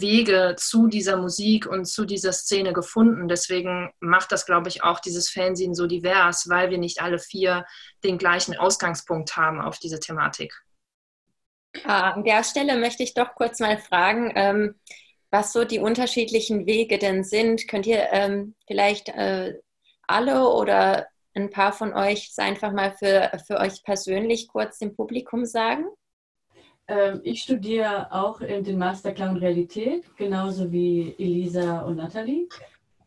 Wege 0.00 0.54
zu 0.56 0.86
dieser 0.86 1.16
Musik 1.16 1.66
und 1.66 1.86
zu 1.86 2.04
dieser 2.04 2.32
Szene 2.32 2.72
gefunden. 2.72 3.28
Deswegen 3.28 3.90
macht 4.00 4.32
das, 4.32 4.46
glaube 4.46 4.68
ich, 4.68 4.82
auch 4.82 5.00
dieses 5.00 5.28
Fernsehen 5.28 5.74
so 5.74 5.86
divers, 5.86 6.48
weil 6.48 6.70
wir 6.70 6.78
nicht 6.78 7.02
alle 7.02 7.18
vier 7.18 7.64
den 8.04 8.18
gleichen 8.18 8.56
Ausgangspunkt 8.56 9.36
haben 9.36 9.60
auf 9.60 9.78
diese 9.78 10.00
Thematik. 10.00 10.54
Ah, 11.84 12.10
an 12.10 12.24
der 12.24 12.42
Stelle 12.44 12.76
möchte 12.76 13.02
ich 13.02 13.14
doch 13.14 13.34
kurz 13.34 13.60
mal 13.60 13.78
fragen, 13.78 14.32
ähm, 14.34 14.74
was 15.30 15.52
so 15.52 15.64
die 15.64 15.78
unterschiedlichen 15.78 16.66
Wege 16.66 16.98
denn 16.98 17.22
sind. 17.24 17.68
Könnt 17.68 17.86
ihr 17.86 18.08
ähm, 18.10 18.54
vielleicht 18.66 19.08
äh, 19.10 19.54
alle 20.06 20.48
oder 20.48 21.06
ein 21.34 21.50
paar 21.50 21.72
von 21.72 21.94
euch 21.94 22.32
einfach 22.38 22.72
mal 22.72 22.92
für, 22.92 23.30
für 23.46 23.58
euch 23.58 23.84
persönlich 23.84 24.48
kurz 24.48 24.78
dem 24.78 24.96
Publikum 24.96 25.44
sagen? 25.44 25.86
Ähm, 26.90 27.20
ich 27.22 27.42
studiere 27.42 28.10
auch 28.10 28.40
den 28.40 28.76
Master 28.76 29.12
Clown 29.12 29.36
Realität, 29.36 30.04
genauso 30.16 30.72
wie 30.72 31.14
Elisa 31.18 31.82
und 31.82 31.96
Nathalie. 31.98 32.48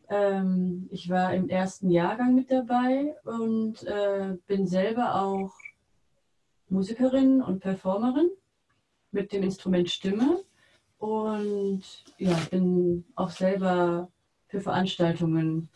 Ähm, 0.08 0.88
ich 0.90 1.10
war 1.10 1.34
im 1.34 1.50
ersten 1.50 1.90
Jahrgang 1.90 2.34
mit 2.34 2.50
dabei 2.50 3.14
und 3.24 3.82
äh, 3.82 4.38
bin 4.46 4.66
selber 4.66 5.22
auch 5.22 5.52
Musikerin 6.70 7.42
und 7.42 7.60
Performerin 7.60 8.30
mit 9.12 9.32
dem 9.32 9.42
Instrument 9.42 9.90
Stimme 9.90 10.42
und 10.98 11.82
ja, 12.16 12.38
bin 12.50 13.04
auch 13.16 13.30
selber 13.30 14.10
für 14.48 14.62
Veranstaltungen 14.62 15.68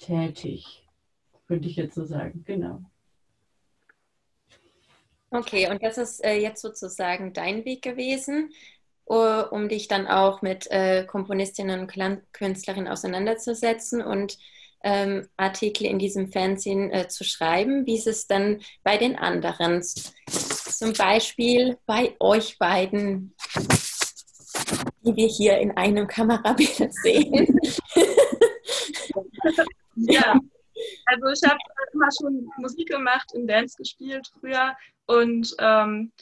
tätig, 0.00 0.84
könnte 1.46 1.68
ich 1.68 1.76
jetzt 1.76 1.94
so 1.94 2.04
sagen, 2.04 2.42
genau. 2.44 2.82
Okay, 5.30 5.70
und 5.70 5.82
das 5.82 5.98
ist 5.98 6.24
äh, 6.24 6.36
jetzt 6.36 6.62
sozusagen 6.62 7.32
dein 7.32 7.64
Weg 7.64 7.82
gewesen, 7.82 8.50
uh, 9.08 9.44
um 9.50 9.68
dich 9.68 9.86
dann 9.86 10.06
auch 10.06 10.40
mit 10.40 10.70
äh, 10.70 11.04
Komponistinnen 11.04 11.80
und 11.80 12.32
Künstlerinnen 12.32 12.88
auseinanderzusetzen 12.88 14.02
und 14.02 14.38
ähm, 14.82 15.28
Artikel 15.36 15.86
in 15.86 15.98
diesem 15.98 16.30
Fernsehen 16.30 16.90
äh, 16.92 17.08
zu 17.08 17.24
schreiben. 17.24 17.84
Wie 17.84 17.96
ist 17.96 18.06
es 18.06 18.26
dann 18.26 18.60
bei 18.84 18.96
den 18.96 19.16
anderen? 19.16 19.82
Zum 19.82 20.92
Beispiel 20.92 21.76
bei 21.84 22.14
euch 22.20 22.58
beiden, 22.58 23.34
die 25.02 25.16
wir 25.16 25.26
hier 25.26 25.58
in 25.58 25.76
einem 25.76 26.06
Kamerabild 26.06 26.94
sehen. 27.02 27.58
ja, 29.96 30.38
also 31.06 31.26
ich 31.26 31.42
habe 31.50 31.58
immer 31.92 32.08
schon 32.18 32.50
Musik 32.58 32.88
gemacht, 32.88 33.30
in 33.34 33.46
Bands 33.46 33.76
gespielt 33.76 34.26
früher 34.40 34.74
und 35.08 35.56
ähm, 35.58 36.12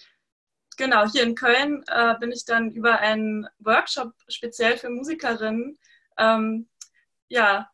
genau, 0.77 1.11
hier 1.11 1.25
in 1.25 1.35
Köln 1.35 1.83
äh, 1.89 2.15
bin 2.21 2.31
ich 2.31 2.45
dann 2.45 2.71
über 2.71 3.01
einen 3.01 3.47
Workshop 3.59 4.13
speziell 4.29 4.79
für 4.79 4.91
Musikerinnen 4.91 5.77
ähm, 6.19 6.69
ja, 7.29 7.69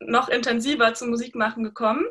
noch 0.00 0.28
intensiver 0.28 0.92
zum 0.92 1.08
Musikmachen 1.08 1.64
gekommen. 1.64 2.04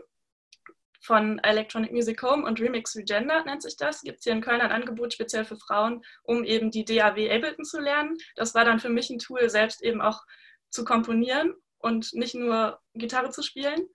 Von 0.99 1.37
Electronic 1.39 1.91
Music 1.91 2.21
Home 2.23 2.43
und 2.43 2.59
Remix 2.59 2.95
Regender 2.95 3.45
nennt 3.45 3.61
sich 3.61 3.77
das. 3.77 4.01
Gibt 4.01 4.17
es 4.17 4.23
hier 4.23 4.33
in 4.33 4.41
Köln 4.41 4.61
ein 4.61 4.71
Angebot 4.71 5.13
speziell 5.13 5.45
für 5.45 5.55
Frauen, 5.55 6.03
um 6.23 6.43
eben 6.43 6.71
die 6.71 6.85
DAW 6.85 7.29
Ableton 7.29 7.65
zu 7.65 7.79
lernen. 7.79 8.17
Das 8.35 8.55
war 8.55 8.65
dann 8.65 8.79
für 8.79 8.89
mich 8.89 9.11
ein 9.11 9.19
Tool, 9.19 9.47
selbst 9.47 9.83
eben 9.83 10.01
auch 10.01 10.23
zu 10.71 10.83
komponieren 10.83 11.53
und 11.77 12.13
nicht 12.13 12.33
nur 12.33 12.81
Gitarre 12.95 13.29
zu 13.29 13.43
spielen 13.43 13.87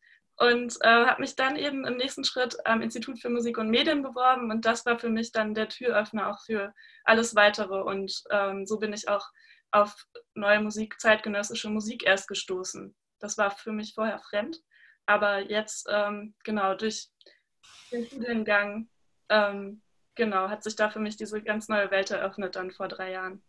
und 0.42 0.76
äh, 0.80 0.88
habe 0.88 1.20
mich 1.20 1.36
dann 1.36 1.54
eben 1.54 1.86
im 1.86 1.96
nächsten 1.96 2.24
Schritt 2.24 2.56
am 2.66 2.82
Institut 2.82 3.20
für 3.20 3.30
Musik 3.30 3.58
und 3.58 3.70
Medien 3.70 4.02
beworben 4.02 4.50
und 4.50 4.64
das 4.64 4.84
war 4.84 4.98
für 4.98 5.08
mich 5.08 5.30
dann 5.30 5.54
der 5.54 5.68
Türöffner 5.68 6.30
auch 6.30 6.40
für 6.44 6.74
alles 7.04 7.36
Weitere 7.36 7.80
und 7.82 8.24
ähm, 8.30 8.66
so 8.66 8.80
bin 8.80 8.92
ich 8.92 9.08
auch 9.08 9.24
auf 9.70 9.94
neue 10.34 10.60
Musik, 10.60 11.00
zeitgenössische 11.00 11.70
Musik 11.70 12.04
erst 12.04 12.26
gestoßen. 12.26 12.92
Das 13.20 13.38
war 13.38 13.52
für 13.52 13.70
mich 13.70 13.94
vorher 13.94 14.18
fremd, 14.18 14.58
aber 15.06 15.38
jetzt 15.38 15.86
ähm, 15.88 16.34
genau 16.42 16.74
durch 16.74 17.08
den 17.92 18.04
Studiengang 18.06 18.88
ähm, 19.28 19.80
genau 20.16 20.48
hat 20.48 20.64
sich 20.64 20.74
da 20.74 20.90
für 20.90 20.98
mich 20.98 21.16
diese 21.16 21.40
ganz 21.40 21.68
neue 21.68 21.92
Welt 21.92 22.10
eröffnet 22.10 22.56
dann 22.56 22.72
vor 22.72 22.88
drei 22.88 23.12
Jahren. 23.12 23.44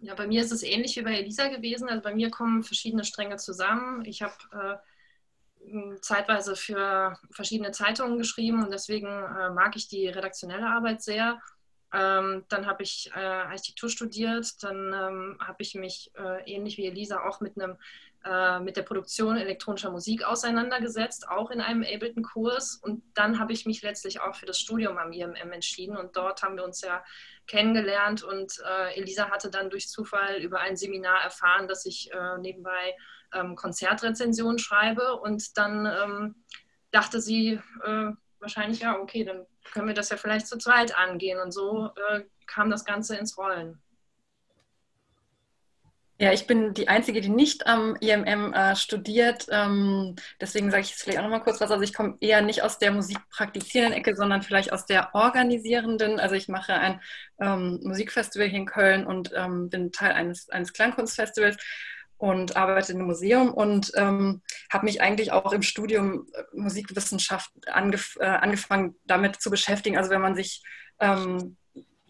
Ja, 0.00 0.14
bei 0.14 0.26
mir 0.26 0.40
ist 0.40 0.50
es 0.50 0.64
ähnlich 0.64 0.96
wie 0.96 1.02
bei 1.02 1.18
Elisa 1.18 1.48
gewesen. 1.48 1.88
Also 1.88 2.02
bei 2.02 2.14
mir 2.14 2.30
kommen 2.30 2.64
verschiedene 2.64 3.04
Stränge 3.04 3.36
zusammen. 3.36 4.04
Ich 4.06 4.22
habe 4.22 4.34
äh, 4.52 4.89
zeitweise 6.00 6.56
für 6.56 7.18
verschiedene 7.30 7.70
Zeitungen 7.70 8.18
geschrieben 8.18 8.64
und 8.64 8.70
deswegen 8.70 9.06
äh, 9.06 9.50
mag 9.50 9.76
ich 9.76 9.88
die 9.88 10.08
redaktionelle 10.08 10.66
Arbeit 10.66 11.02
sehr. 11.02 11.40
Ähm, 11.92 12.44
dann 12.48 12.66
habe 12.66 12.82
ich 12.84 13.10
äh, 13.14 13.18
Architektur 13.18 13.88
studiert, 13.88 14.62
dann 14.62 14.92
ähm, 14.92 15.38
habe 15.40 15.56
ich 15.58 15.74
mich 15.74 16.12
äh, 16.16 16.50
ähnlich 16.50 16.76
wie 16.76 16.86
Elisa 16.86 17.24
auch 17.24 17.40
mit 17.40 17.60
einem 17.60 17.76
äh, 18.22 18.60
mit 18.60 18.76
der 18.76 18.82
Produktion 18.82 19.38
elektronischer 19.38 19.90
Musik 19.90 20.24
auseinandergesetzt, 20.24 21.26
auch 21.30 21.50
in 21.50 21.62
einem 21.62 21.82
Ableton-Kurs. 21.82 22.76
Und 22.82 23.02
dann 23.14 23.38
habe 23.38 23.54
ich 23.54 23.64
mich 23.64 23.80
letztlich 23.80 24.20
auch 24.20 24.34
für 24.34 24.44
das 24.44 24.58
Studium 24.58 24.98
am 24.98 25.10
IMM 25.10 25.52
entschieden. 25.52 25.96
Und 25.96 26.16
dort 26.16 26.42
haben 26.42 26.56
wir 26.56 26.64
uns 26.64 26.82
ja 26.82 27.02
kennengelernt. 27.46 28.22
Und 28.22 28.60
äh, 28.62 28.94
Elisa 28.98 29.30
hatte 29.30 29.50
dann 29.50 29.70
durch 29.70 29.88
Zufall 29.88 30.36
über 30.36 30.60
ein 30.60 30.76
Seminar 30.76 31.22
erfahren, 31.22 31.66
dass 31.66 31.86
ich 31.86 32.12
äh, 32.12 32.36
nebenbei 32.36 32.94
ähm, 33.32 33.56
Konzertrezensionen 33.56 34.58
schreibe. 34.58 35.16
Und 35.20 35.56
dann 35.56 35.86
ähm, 35.86 36.34
dachte 36.90 37.20
sie 37.20 37.60
äh, 37.84 38.10
wahrscheinlich, 38.38 38.80
ja, 38.80 38.98
okay, 38.98 39.24
dann 39.24 39.46
können 39.72 39.88
wir 39.88 39.94
das 39.94 40.10
ja 40.10 40.16
vielleicht 40.16 40.46
zu 40.46 40.58
zweit 40.58 40.96
angehen. 40.96 41.40
Und 41.40 41.52
so 41.52 41.90
äh, 42.10 42.22
kam 42.46 42.70
das 42.70 42.84
Ganze 42.84 43.16
ins 43.16 43.36
Rollen. 43.38 43.80
Ja, 46.20 46.34
ich 46.34 46.46
bin 46.46 46.74
die 46.74 46.86
Einzige, 46.86 47.22
die 47.22 47.30
nicht 47.30 47.66
am 47.66 47.96
IMM 47.96 48.52
äh, 48.52 48.76
studiert. 48.76 49.46
Ähm, 49.50 50.16
deswegen 50.38 50.70
sage 50.70 50.82
ich 50.82 50.90
jetzt 50.90 51.02
vielleicht 51.02 51.18
auch 51.18 51.22
noch 51.22 51.30
mal 51.30 51.38
kurz 51.38 51.62
was. 51.62 51.70
Also 51.70 51.82
ich 51.82 51.94
komme 51.94 52.18
eher 52.20 52.42
nicht 52.42 52.62
aus 52.62 52.78
der 52.78 52.92
musikpraktizierenden 52.92 53.98
Ecke, 53.98 54.14
sondern 54.14 54.42
vielleicht 54.42 54.70
aus 54.70 54.84
der 54.84 55.14
organisierenden. 55.14 56.20
Also 56.20 56.34
ich 56.34 56.48
mache 56.48 56.74
ein 56.74 57.00
ähm, 57.40 57.80
Musikfestival 57.84 58.48
hier 58.48 58.58
in 58.58 58.66
Köln 58.66 59.06
und 59.06 59.32
ähm, 59.34 59.70
bin 59.70 59.92
Teil 59.92 60.12
eines, 60.12 60.50
eines 60.50 60.74
Klangkunstfestivals 60.74 61.56
und 62.20 62.54
arbeite 62.54 62.92
einem 62.92 63.06
Museum 63.06 63.52
und 63.52 63.92
ähm, 63.96 64.42
habe 64.70 64.84
mich 64.84 65.00
eigentlich 65.00 65.32
auch 65.32 65.52
im 65.52 65.62
Studium 65.62 66.26
äh, 66.34 66.42
Musikwissenschaft 66.52 67.50
angef 67.66 68.18
äh, 68.20 68.26
angefangen 68.26 68.94
damit 69.06 69.40
zu 69.40 69.50
beschäftigen. 69.50 69.96
Also 69.96 70.10
wenn 70.10 70.20
man 70.20 70.36
sich, 70.36 70.62
ähm, 71.00 71.56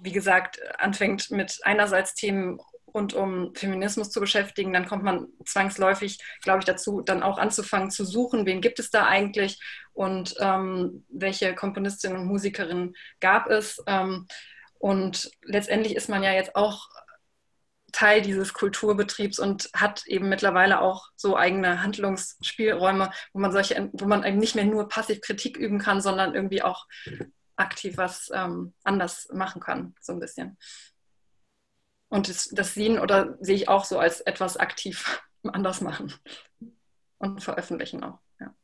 wie 0.01 0.11
gesagt, 0.11 0.59
anfängt 0.81 1.31
mit 1.31 1.61
einerseits 1.63 2.15
Themen 2.15 2.59
rund 2.93 3.15
um 3.15 3.55
Feminismus 3.55 4.11
zu 4.11 4.19
beschäftigen, 4.19 4.73
dann 4.73 4.87
kommt 4.87 5.05
man 5.05 5.29
zwangsläufig, 5.45 6.19
glaube 6.43 6.59
ich, 6.59 6.65
dazu, 6.65 7.03
dann 7.03 7.23
auch 7.23 7.39
anzufangen 7.39 7.93
zu 7.93 8.05
suchen, 8.05 8.47
wen 8.47 8.61
gibt 8.61 8.81
es 8.81 8.91
da 8.91 9.07
eigentlich 9.07 9.61
und 9.93 10.35
ähm, 10.41 11.05
welche 11.09 11.55
Komponistinnen 11.55 12.19
und 12.19 12.27
Musikerinnen 12.27 12.97
gab 13.21 13.49
es. 13.49 13.81
Ähm, 13.87 14.27
und 14.81 15.31
letztendlich 15.45 15.95
ist 15.95 16.09
man 16.09 16.25
ja 16.25 16.33
jetzt 16.33 16.57
auch 16.57 16.89
Teil 17.93 18.23
dieses 18.23 18.55
Kulturbetriebs 18.55 19.39
und 19.39 19.71
hat 19.75 20.07
eben 20.07 20.29
mittlerweile 20.29 20.81
auch 20.81 21.09
so 21.17 21.37
eigene 21.37 21.83
Handlungsspielräume, 21.83 23.11
wo 23.33 23.39
man 23.39 23.53
solche, 23.53 23.91
wo 23.93 24.07
man 24.07 24.25
eben 24.25 24.39
nicht 24.39 24.55
mehr 24.55 24.65
nur 24.65 24.89
passiv 24.89 25.21
Kritik 25.21 25.57
üben 25.57 25.79
kann, 25.79 26.01
sondern 26.01 26.35
irgendwie 26.35 26.63
auch 26.63 26.87
aktiv 27.57 27.97
was 27.97 28.31
ähm, 28.35 28.73
anders 28.85 29.29
machen 29.33 29.61
kann, 29.61 29.95
so 30.01 30.13
ein 30.13 30.21
bisschen. 30.21 30.57
Und 32.09 32.29
das, 32.29 32.49
das 32.49 32.75
sehen 32.75 32.99
oder 32.99 33.37
sehe 33.41 33.55
ich 33.55 33.69
auch 33.69 33.85
so 33.85 33.99
als 33.99 34.21
etwas 34.21 34.57
aktiv 34.57 35.23
anders 35.45 35.81
machen 35.81 36.13
und 37.19 37.43
veröffentlichen 37.43 38.03
auch. 38.03 38.19
Ja. 38.41 38.55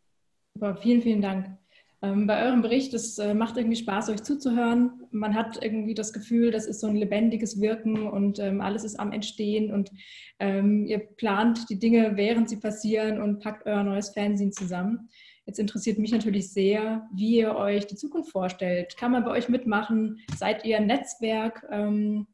Super, 0.54 0.76
vielen, 0.76 1.02
vielen 1.02 1.22
Dank. 1.22 1.58
Ähm, 2.02 2.26
bei 2.26 2.44
eurem 2.44 2.60
Bericht, 2.60 2.92
es 2.92 3.18
äh, 3.18 3.32
macht 3.32 3.56
irgendwie 3.56 3.76
Spaß, 3.76 4.10
euch 4.10 4.22
zuzuhören. 4.22 5.02
Man 5.12 5.34
hat 5.34 5.62
irgendwie 5.62 5.94
das 5.94 6.12
Gefühl, 6.12 6.50
das 6.50 6.66
ist 6.66 6.80
so 6.80 6.86
ein 6.88 6.96
lebendiges 6.96 7.60
Wirken 7.60 8.06
und 8.06 8.38
ähm, 8.38 8.60
alles 8.60 8.84
ist 8.84 9.00
am 9.00 9.12
Entstehen 9.12 9.72
und 9.72 9.90
ähm, 10.38 10.84
ihr 10.86 10.98
plant 10.98 11.70
die 11.70 11.78
Dinge, 11.78 12.16
während 12.16 12.50
sie 12.50 12.58
passieren 12.58 13.20
und 13.22 13.40
packt 13.40 13.66
euer 13.66 13.82
neues 13.82 14.10
Fernsehen 14.10 14.52
zusammen. 14.52 15.08
Jetzt 15.46 15.58
interessiert 15.58 15.98
mich 15.98 16.12
natürlich 16.12 16.52
sehr, 16.52 17.08
wie 17.14 17.38
ihr 17.38 17.54
euch 17.54 17.86
die 17.86 17.96
Zukunft 17.96 18.32
vorstellt. 18.32 18.96
Kann 18.98 19.12
man 19.12 19.24
bei 19.24 19.30
euch 19.30 19.48
mitmachen? 19.48 20.18
Seid 20.36 20.64
ihr 20.64 20.76
ein 20.76 20.86
Netzwerk? 20.86 21.64
Ähm, 21.70 22.26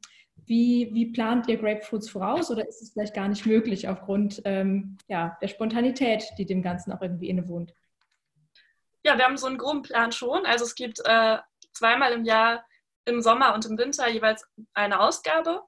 wie, 0.46 0.90
wie, 0.92 1.12
plant 1.12 1.46
ihr 1.46 1.56
Grapefruits 1.56 2.10
voraus 2.10 2.50
oder 2.50 2.66
ist 2.66 2.82
es 2.82 2.92
vielleicht 2.92 3.14
gar 3.14 3.28
nicht 3.28 3.46
möglich 3.46 3.86
aufgrund 3.86 4.42
ähm, 4.44 4.96
ja, 5.08 5.36
der 5.40 5.46
Spontanität, 5.46 6.24
die 6.36 6.46
dem 6.46 6.62
Ganzen 6.62 6.90
auch 6.90 7.00
irgendwie 7.00 7.28
innewohnt? 7.28 7.74
Ja, 9.04 9.18
wir 9.18 9.24
haben 9.24 9.36
so 9.36 9.46
einen 9.46 9.58
groben 9.58 9.82
Plan 9.82 10.12
schon. 10.12 10.46
Also 10.46 10.64
es 10.64 10.74
gibt 10.74 11.00
äh, 11.04 11.38
zweimal 11.72 12.12
im 12.12 12.24
Jahr 12.24 12.64
im 13.04 13.20
Sommer 13.20 13.54
und 13.54 13.64
im 13.66 13.78
Winter 13.78 14.08
jeweils 14.08 14.46
eine 14.74 15.00
Ausgabe. 15.00 15.62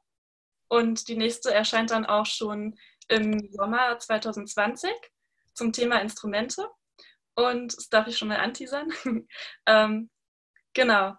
Und 0.69 1.09
die 1.09 1.17
nächste 1.17 1.53
erscheint 1.53 1.91
dann 1.91 2.07
auch 2.07 2.27
schon 2.27 2.79
im 3.09 3.51
Sommer 3.53 3.99
2020 3.99 4.91
zum 5.53 5.73
Thema 5.73 6.01
Instrumente. 6.01 6.69
Und 7.35 7.77
das 7.77 7.89
darf 7.89 8.07
ich 8.07 8.17
schon 8.17 8.29
mal 8.29 8.39
anteasern. 8.39 8.93
ähm, 9.67 10.11
genau. 10.73 11.15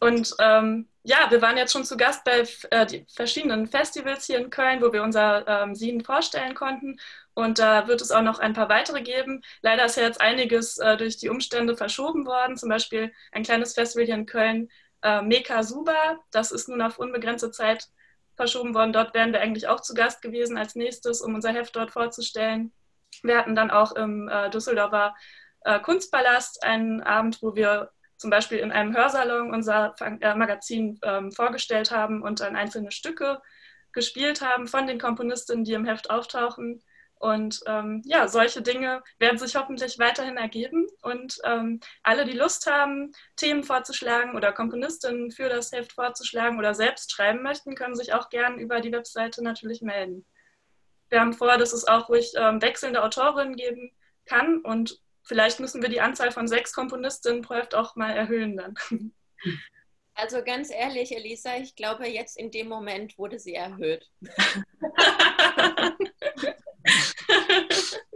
Und 0.00 0.34
ähm, 0.40 0.91
ja, 1.04 1.30
wir 1.30 1.42
waren 1.42 1.56
jetzt 1.56 1.72
schon 1.72 1.84
zu 1.84 1.96
Gast 1.96 2.24
bei 2.24 2.44
äh, 2.70 3.04
verschiedenen 3.12 3.66
Festivals 3.66 4.26
hier 4.26 4.38
in 4.38 4.50
Köln, 4.50 4.80
wo 4.80 4.92
wir 4.92 5.02
unser 5.02 5.46
ähm, 5.48 5.74
Sien 5.74 6.04
vorstellen 6.04 6.54
konnten. 6.54 6.98
Und 7.34 7.58
da 7.58 7.88
wird 7.88 8.00
es 8.00 8.10
auch 8.10 8.22
noch 8.22 8.38
ein 8.38 8.52
paar 8.52 8.68
weitere 8.68 9.02
geben. 9.02 9.42
Leider 9.62 9.84
ist 9.84 9.96
ja 9.96 10.04
jetzt 10.04 10.20
einiges 10.20 10.78
äh, 10.78 10.96
durch 10.96 11.16
die 11.16 11.28
Umstände 11.28 11.76
verschoben 11.76 12.26
worden. 12.26 12.56
Zum 12.56 12.68
Beispiel 12.68 13.12
ein 13.32 13.42
kleines 13.42 13.74
Festival 13.74 14.06
hier 14.06 14.14
in 14.14 14.26
Köln, 14.26 14.70
äh, 15.02 15.22
Meka 15.22 15.62
Suba. 15.64 16.20
Das 16.30 16.52
ist 16.52 16.68
nun 16.68 16.82
auf 16.82 16.98
unbegrenzte 16.98 17.50
Zeit 17.50 17.88
verschoben 18.36 18.74
worden. 18.74 18.92
Dort 18.92 19.14
wären 19.14 19.32
wir 19.32 19.40
eigentlich 19.40 19.68
auch 19.68 19.80
zu 19.80 19.94
Gast 19.94 20.22
gewesen 20.22 20.56
als 20.56 20.76
nächstes, 20.76 21.20
um 21.20 21.34
unser 21.34 21.52
Heft 21.52 21.74
dort 21.74 21.90
vorzustellen. 21.90 22.72
Wir 23.22 23.38
hatten 23.38 23.56
dann 23.56 23.70
auch 23.70 23.92
im 23.92 24.28
äh, 24.28 24.50
Düsseldorfer 24.50 25.14
äh, 25.64 25.80
Kunstpalast 25.80 26.62
einen 26.62 27.02
Abend, 27.02 27.42
wo 27.42 27.54
wir 27.56 27.90
zum 28.22 28.30
Beispiel 28.30 28.58
in 28.58 28.70
einem 28.70 28.96
Hörsalon 28.96 29.52
unser 29.52 29.96
äh, 30.00 30.34
Magazin 30.36 30.98
ähm, 31.02 31.32
vorgestellt 31.32 31.90
haben 31.90 32.22
und 32.22 32.38
dann 32.38 32.54
einzelne 32.54 32.92
Stücke 32.92 33.42
gespielt 33.92 34.40
haben 34.40 34.68
von 34.68 34.86
den 34.86 35.00
Komponistinnen, 35.00 35.64
die 35.64 35.72
im 35.72 35.84
Heft 35.84 36.08
auftauchen. 36.08 36.82
Und 37.16 37.60
ähm, 37.66 38.00
ja, 38.04 38.28
solche 38.28 38.62
Dinge 38.62 39.02
werden 39.18 39.38
sich 39.38 39.56
hoffentlich 39.56 39.98
weiterhin 39.98 40.36
ergeben. 40.36 40.86
Und 41.02 41.38
ähm, 41.44 41.80
alle, 42.04 42.24
die 42.24 42.36
Lust 42.36 42.70
haben, 42.70 43.10
Themen 43.34 43.64
vorzuschlagen 43.64 44.36
oder 44.36 44.52
Komponistinnen 44.52 45.32
für 45.32 45.48
das 45.48 45.72
Heft 45.72 45.92
vorzuschlagen 45.92 46.58
oder 46.58 46.74
selbst 46.74 47.10
schreiben 47.10 47.42
möchten, 47.42 47.74
können 47.74 47.96
sich 47.96 48.14
auch 48.14 48.28
gern 48.28 48.56
über 48.58 48.80
die 48.80 48.92
Webseite 48.92 49.42
natürlich 49.42 49.82
melden. 49.82 50.24
Wir 51.08 51.20
haben 51.20 51.32
vor, 51.32 51.58
dass 51.58 51.72
es 51.72 51.88
auch 51.88 52.08
ruhig 52.08 52.32
ähm, 52.36 52.62
wechselnde 52.62 53.02
Autorinnen 53.02 53.56
geben 53.56 53.90
kann 54.26 54.60
und 54.60 55.02
vielleicht 55.22 55.60
müssen 55.60 55.82
wir 55.82 55.88
die 55.88 56.00
Anzahl 56.00 56.32
von 56.32 56.48
sechs 56.48 56.72
Komponistinnen 56.72 57.42
pro 57.42 57.54
Heft 57.54 57.74
auch 57.74 57.96
mal 57.96 58.10
erhöhen 58.10 58.56
dann. 58.56 58.74
Also 60.14 60.44
ganz 60.44 60.70
ehrlich, 60.70 61.16
Elisa, 61.16 61.56
ich 61.56 61.74
glaube, 61.74 62.06
jetzt 62.06 62.36
in 62.36 62.50
dem 62.50 62.68
Moment 62.68 63.16
wurde 63.18 63.38
sie 63.38 63.54
erhöht. 63.54 64.10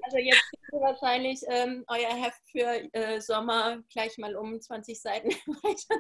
also 0.03 0.19
jetzt 0.19 0.43
kriegt 0.43 0.73
ihr 0.73 0.81
wahrscheinlich 0.81 1.41
ähm, 1.49 1.85
euer 1.89 2.15
Heft 2.15 2.43
für 2.51 2.95
äh, 2.95 3.21
Sommer 3.21 3.83
gleich 3.91 4.19
mal 4.19 4.37
um 4.37 4.61
20 4.61 5.01
Seiten 5.01 5.31
weiter. 5.63 5.95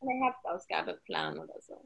eine 0.00 0.26
Heftausgabe 0.26 1.00
planen 1.04 1.40
oder 1.40 1.60
so. 1.60 1.82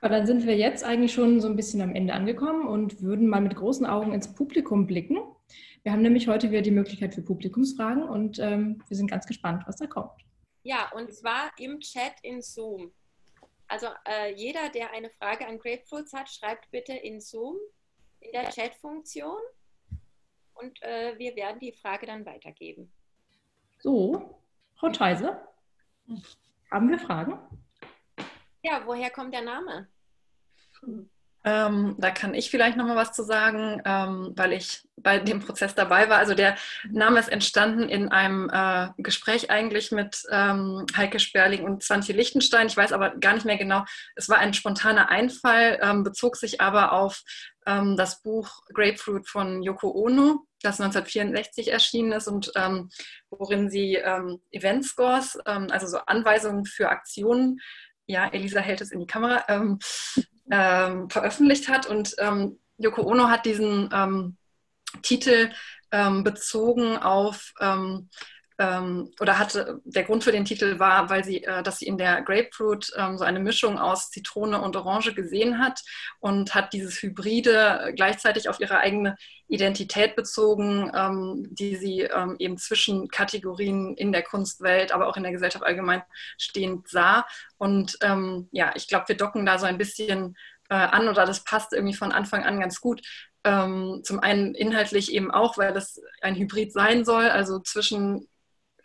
Aber 0.00 0.14
dann 0.14 0.26
sind 0.26 0.46
wir 0.46 0.56
jetzt 0.56 0.84
eigentlich 0.84 1.12
schon 1.12 1.40
so 1.40 1.48
ein 1.48 1.56
bisschen 1.56 1.80
am 1.80 1.94
Ende 1.94 2.14
angekommen 2.14 2.68
und 2.68 3.02
würden 3.02 3.28
mal 3.28 3.40
mit 3.40 3.56
großen 3.56 3.86
Augen 3.86 4.12
ins 4.12 4.32
Publikum 4.32 4.86
blicken. 4.86 5.18
Wir 5.82 5.92
haben 5.92 6.02
nämlich 6.02 6.28
heute 6.28 6.50
wieder 6.50 6.62
die 6.62 6.70
Möglichkeit 6.70 7.14
für 7.14 7.22
Publikumsfragen 7.22 8.02
und 8.02 8.38
ähm, 8.38 8.82
wir 8.88 8.96
sind 8.96 9.10
ganz 9.10 9.26
gespannt, 9.26 9.64
was 9.66 9.76
da 9.76 9.86
kommt. 9.86 10.12
Ja, 10.62 10.90
und 10.94 11.12
zwar 11.12 11.50
im 11.58 11.80
Chat 11.80 12.14
in 12.22 12.42
Zoom. 12.42 12.92
Also 13.68 13.86
äh, 14.06 14.34
jeder, 14.34 14.68
der 14.70 14.92
eine 14.92 15.10
Frage 15.10 15.46
an 15.46 15.58
Grapefruits 15.58 16.12
hat, 16.12 16.28
schreibt 16.28 16.70
bitte 16.70 16.92
in 16.92 17.20
Zoom 17.20 17.56
in 18.20 18.32
der 18.32 18.50
Chat-Funktion 18.50 19.40
und 20.54 20.82
äh, 20.82 21.16
wir 21.18 21.36
werden 21.36 21.60
die 21.60 21.72
Frage 21.72 22.06
dann 22.06 22.26
weitergeben. 22.26 22.92
So, 23.78 24.40
Frau 24.76 24.90
Theise, 24.90 25.40
haben 26.70 26.90
wir 26.90 26.98
Fragen? 26.98 27.38
Ja, 28.68 28.82
woher 28.84 29.10
kommt 29.10 29.32
der 29.32 29.42
Name? 29.42 29.88
Hm. 30.80 31.08
Ähm, 31.44 31.94
da 31.98 32.10
kann 32.10 32.34
ich 32.34 32.50
vielleicht 32.50 32.76
noch 32.76 32.84
mal 32.84 32.96
was 32.96 33.12
zu 33.12 33.22
sagen, 33.22 33.80
ähm, 33.86 34.32
weil 34.36 34.52
ich 34.52 34.82
bei 34.96 35.18
dem 35.18 35.40
Prozess 35.40 35.74
dabei 35.74 36.10
war. 36.10 36.18
Also 36.18 36.34
der 36.34 36.56
Name 36.90 37.18
ist 37.20 37.28
entstanden 37.28 37.88
in 37.88 38.08
einem 38.08 38.50
äh, 38.52 38.88
Gespräch 38.98 39.50
eigentlich 39.50 39.92
mit 39.92 40.22
ähm, 40.30 40.84
Heike 40.96 41.20
Sperling 41.20 41.64
und 41.64 41.82
Svante 41.82 42.12
Lichtenstein. 42.12 42.66
Ich 42.66 42.76
weiß 42.76 42.92
aber 42.92 43.16
gar 43.16 43.34
nicht 43.34 43.46
mehr 43.46 43.56
genau. 43.56 43.84
Es 44.16 44.28
war 44.28 44.38
ein 44.38 44.52
spontaner 44.52 45.08
Einfall, 45.08 45.78
ähm, 45.80 46.02
bezog 46.02 46.36
sich 46.36 46.60
aber 46.60 46.92
auf 46.92 47.22
ähm, 47.66 47.96
das 47.96 48.20
Buch 48.20 48.60
Grapefruit 48.74 49.28
von 49.28 49.62
Yoko 49.62 49.92
Ono, 49.92 50.44
das 50.60 50.80
1964 50.80 51.72
erschienen 51.72 52.12
ist 52.12 52.26
und 52.26 52.50
ähm, 52.56 52.90
worin 53.30 53.70
sie 53.70 53.96
Event 54.50 54.84
Scores, 54.84 55.38
also 55.44 55.86
so 55.86 55.98
Anweisungen 55.98 56.64
für 56.64 56.88
Aktionen, 56.88 57.60
ja, 58.08 58.26
Elisa 58.26 58.60
hält 58.60 58.80
es 58.80 58.90
in 58.90 59.00
die 59.00 59.06
Kamera, 59.06 59.44
ähm, 59.48 59.78
veröffentlicht 61.10 61.68
hat. 61.68 61.86
Und 61.86 62.16
ähm, 62.18 62.58
Yoko 62.78 63.02
Ono 63.02 63.28
hat 63.28 63.44
diesen 63.44 63.90
ähm, 63.92 64.36
Titel 65.02 65.50
ähm, 65.92 66.24
bezogen 66.24 66.96
auf 66.96 67.52
ähm, 68.58 69.12
oder 69.20 69.38
hatte 69.38 69.80
der 69.84 70.02
Grund 70.02 70.24
für 70.24 70.32
den 70.32 70.44
Titel 70.44 70.78
war, 70.80 71.08
weil 71.10 71.24
sie, 71.24 71.44
äh, 71.44 71.62
dass 71.62 71.78
sie 71.78 71.86
in 71.86 71.96
der 71.96 72.22
Grapefruit 72.22 72.92
ähm, 72.96 73.16
so 73.16 73.24
eine 73.24 73.38
Mischung 73.38 73.78
aus 73.78 74.10
Zitrone 74.10 74.60
und 74.60 74.74
Orange 74.74 75.14
gesehen 75.14 75.60
hat 75.60 75.80
und 76.18 76.54
hat 76.54 76.72
dieses 76.72 77.00
Hybride 77.00 77.92
gleichzeitig 77.94 78.48
auf 78.48 78.58
ihre 78.58 78.78
eigene 78.78 79.16
Identität 79.46 80.16
bezogen, 80.16 80.90
ähm, 80.92 81.46
die 81.50 81.76
sie 81.76 82.00
ähm, 82.00 82.34
eben 82.40 82.58
zwischen 82.58 83.08
Kategorien 83.08 83.96
in 83.96 84.10
der 84.10 84.22
Kunstwelt, 84.22 84.92
aber 84.92 85.06
auch 85.06 85.16
in 85.16 85.22
der 85.22 85.32
Gesellschaft 85.32 85.64
allgemein 85.64 86.02
stehend 86.36 86.88
sah. 86.88 87.26
Und 87.58 87.96
ähm, 88.02 88.48
ja, 88.50 88.72
ich 88.74 88.88
glaube, 88.88 89.08
wir 89.08 89.16
docken 89.16 89.46
da 89.46 89.58
so 89.58 89.66
ein 89.66 89.78
bisschen 89.78 90.36
äh, 90.68 90.74
an 90.74 91.08
oder 91.08 91.26
das 91.26 91.44
passt 91.44 91.72
irgendwie 91.72 91.96
von 91.96 92.10
Anfang 92.10 92.44
an 92.44 92.58
ganz 92.58 92.80
gut. 92.80 93.02
Ähm, 93.44 94.00
zum 94.02 94.18
einen 94.18 94.54
inhaltlich 94.56 95.12
eben 95.12 95.30
auch, 95.30 95.56
weil 95.58 95.72
das 95.72 96.00
ein 96.20 96.34
Hybrid 96.34 96.72
sein 96.72 97.04
soll, 97.04 97.30
also 97.30 97.60
zwischen 97.60 98.28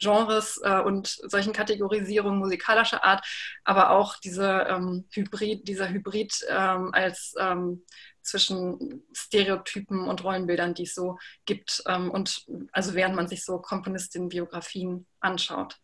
Genres 0.04 0.60
äh, 0.64 0.82
und 0.82 1.08
solchen 1.08 1.54
Kategorisierungen 1.54 2.40
musikalischer 2.40 3.04
Art, 3.04 3.26
aber 3.64 3.92
auch 3.92 4.18
diese, 4.18 4.68
ähm, 4.70 5.06
Hybrid, 5.12 5.68
dieser 5.68 5.90
Hybrid 5.90 6.46
ähm, 6.50 6.90
als 6.94 7.34
ähm, 7.40 7.84
zwischen 8.22 9.04
Stereotypen 9.14 10.08
und 10.08 10.24
Rollenbildern, 10.24 10.74
die 10.74 10.84
es 10.84 10.96
so 10.96 11.18
gibt. 11.46 11.84
Ähm, 11.88 12.10
und 12.10 12.46
also 12.72 12.94
während 12.94 13.16
man 13.16 13.28
sich 13.28 13.44
so 13.44 13.60
Komponistinnen-Biografien 13.60 15.06
anschaut. 15.20 15.78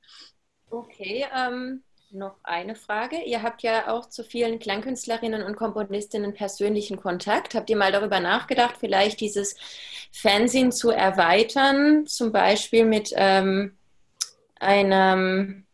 Okay, 0.69 1.25
ähm, 1.36 1.84
noch 2.12 2.38
eine 2.43 2.75
Frage. 2.75 3.17
Ihr 3.23 3.43
habt 3.43 3.62
ja 3.62 3.91
auch 3.91 4.10
zu 4.10 4.23
vielen 4.23 4.60
Klangkünstlerinnen 4.60 5.43
und 5.43 5.55
Komponistinnen 5.55 6.34
persönlichen 6.34 6.97
Kontakt. 6.97 7.53
Habt 7.53 7.69
ihr 7.69 7.77
mal 7.77 7.91
darüber 7.91 8.19
nachgedacht, 8.19 8.75
vielleicht 8.79 9.19
dieses 9.19 9.55
Fernsehen 10.12 10.71
zu 10.71 10.89
erweitern, 10.89 12.08
zum 12.08 12.32
Beispiel 12.32 12.86
mit 12.86 13.13
ähm, 13.15 13.77
einem, 14.59 15.65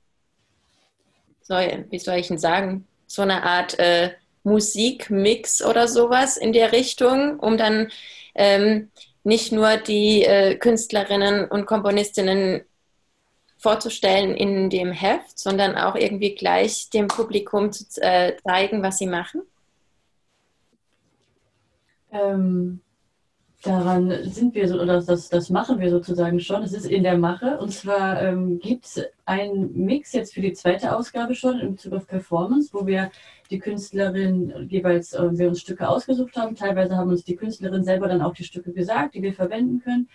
soll, 1.41 1.85
wie 1.89 1.99
soll 1.99 2.15
ich 2.15 2.27
denn 2.27 2.37
sagen, 2.37 2.87
so 3.07 3.21
eine 3.21 3.43
Art 3.43 3.77
äh, 3.79 4.11
Musikmix 4.43 5.63
oder 5.63 5.87
sowas 5.87 6.37
in 6.37 6.53
der 6.53 6.71
Richtung, 6.71 7.39
um 7.39 7.57
dann 7.57 7.91
ähm, 8.35 8.91
nicht 9.23 9.51
nur 9.51 9.77
die 9.77 10.23
äh, 10.23 10.55
Künstlerinnen 10.55 11.45
und 11.45 11.65
Komponistinnen 11.65 12.63
vorzustellen 13.57 14.35
in 14.35 14.69
dem 14.69 14.91
Heft, 14.91 15.39
sondern 15.39 15.75
auch 15.75 15.95
irgendwie 15.95 16.35
gleich 16.35 16.89
dem 16.91 17.07
Publikum 17.07 17.71
zu 17.71 17.83
äh, 18.01 18.35
zeigen, 18.43 18.83
was 18.83 18.99
sie 18.99 19.07
machen? 19.07 19.41
Ähm, 22.11 22.81
daran 23.65 24.13
sind 24.23 24.53
wir 24.55 24.67
so, 24.67 24.79
oder 24.79 25.01
das, 25.01 25.29
das 25.29 25.49
machen 25.49 25.79
wir 25.79 25.89
sozusagen 25.89 26.39
schon. 26.39 26.63
Es 26.63 26.73
ist 26.73 26.85
in 26.85 27.03
der 27.03 27.17
Mache. 27.17 27.57
Und 27.57 27.71
zwar 27.71 28.21
ähm, 28.21 28.59
gibt 28.59 28.85
es 28.85 29.03
einen 29.25 29.73
Mix 29.85 30.13
jetzt 30.13 30.33
für 30.33 30.41
die 30.41 30.53
zweite 30.53 30.95
Ausgabe 30.95 31.35
schon 31.35 31.59
im 31.59 31.71
Bezug 31.73 31.93
auf 31.93 32.07
Performance, 32.07 32.69
wo 32.73 32.85
wir 32.85 33.11
die 33.49 33.59
Künstlerin 33.59 34.67
jeweils 34.69 35.13
äh, 35.13 35.37
wir 35.37 35.47
uns 35.47 35.61
Stücke 35.61 35.87
ausgesucht 35.89 36.35
haben. 36.37 36.55
Teilweise 36.55 36.95
haben 36.95 37.09
uns 37.09 37.23
die 37.23 37.35
Künstlerin 37.35 37.83
selber 37.83 38.07
dann 38.07 38.21
auch 38.21 38.33
die 38.33 38.43
Stücke 38.43 38.71
gesagt, 38.71 39.15
die 39.15 39.21
wir 39.21 39.33
verwenden 39.33 39.81
können. 39.81 40.09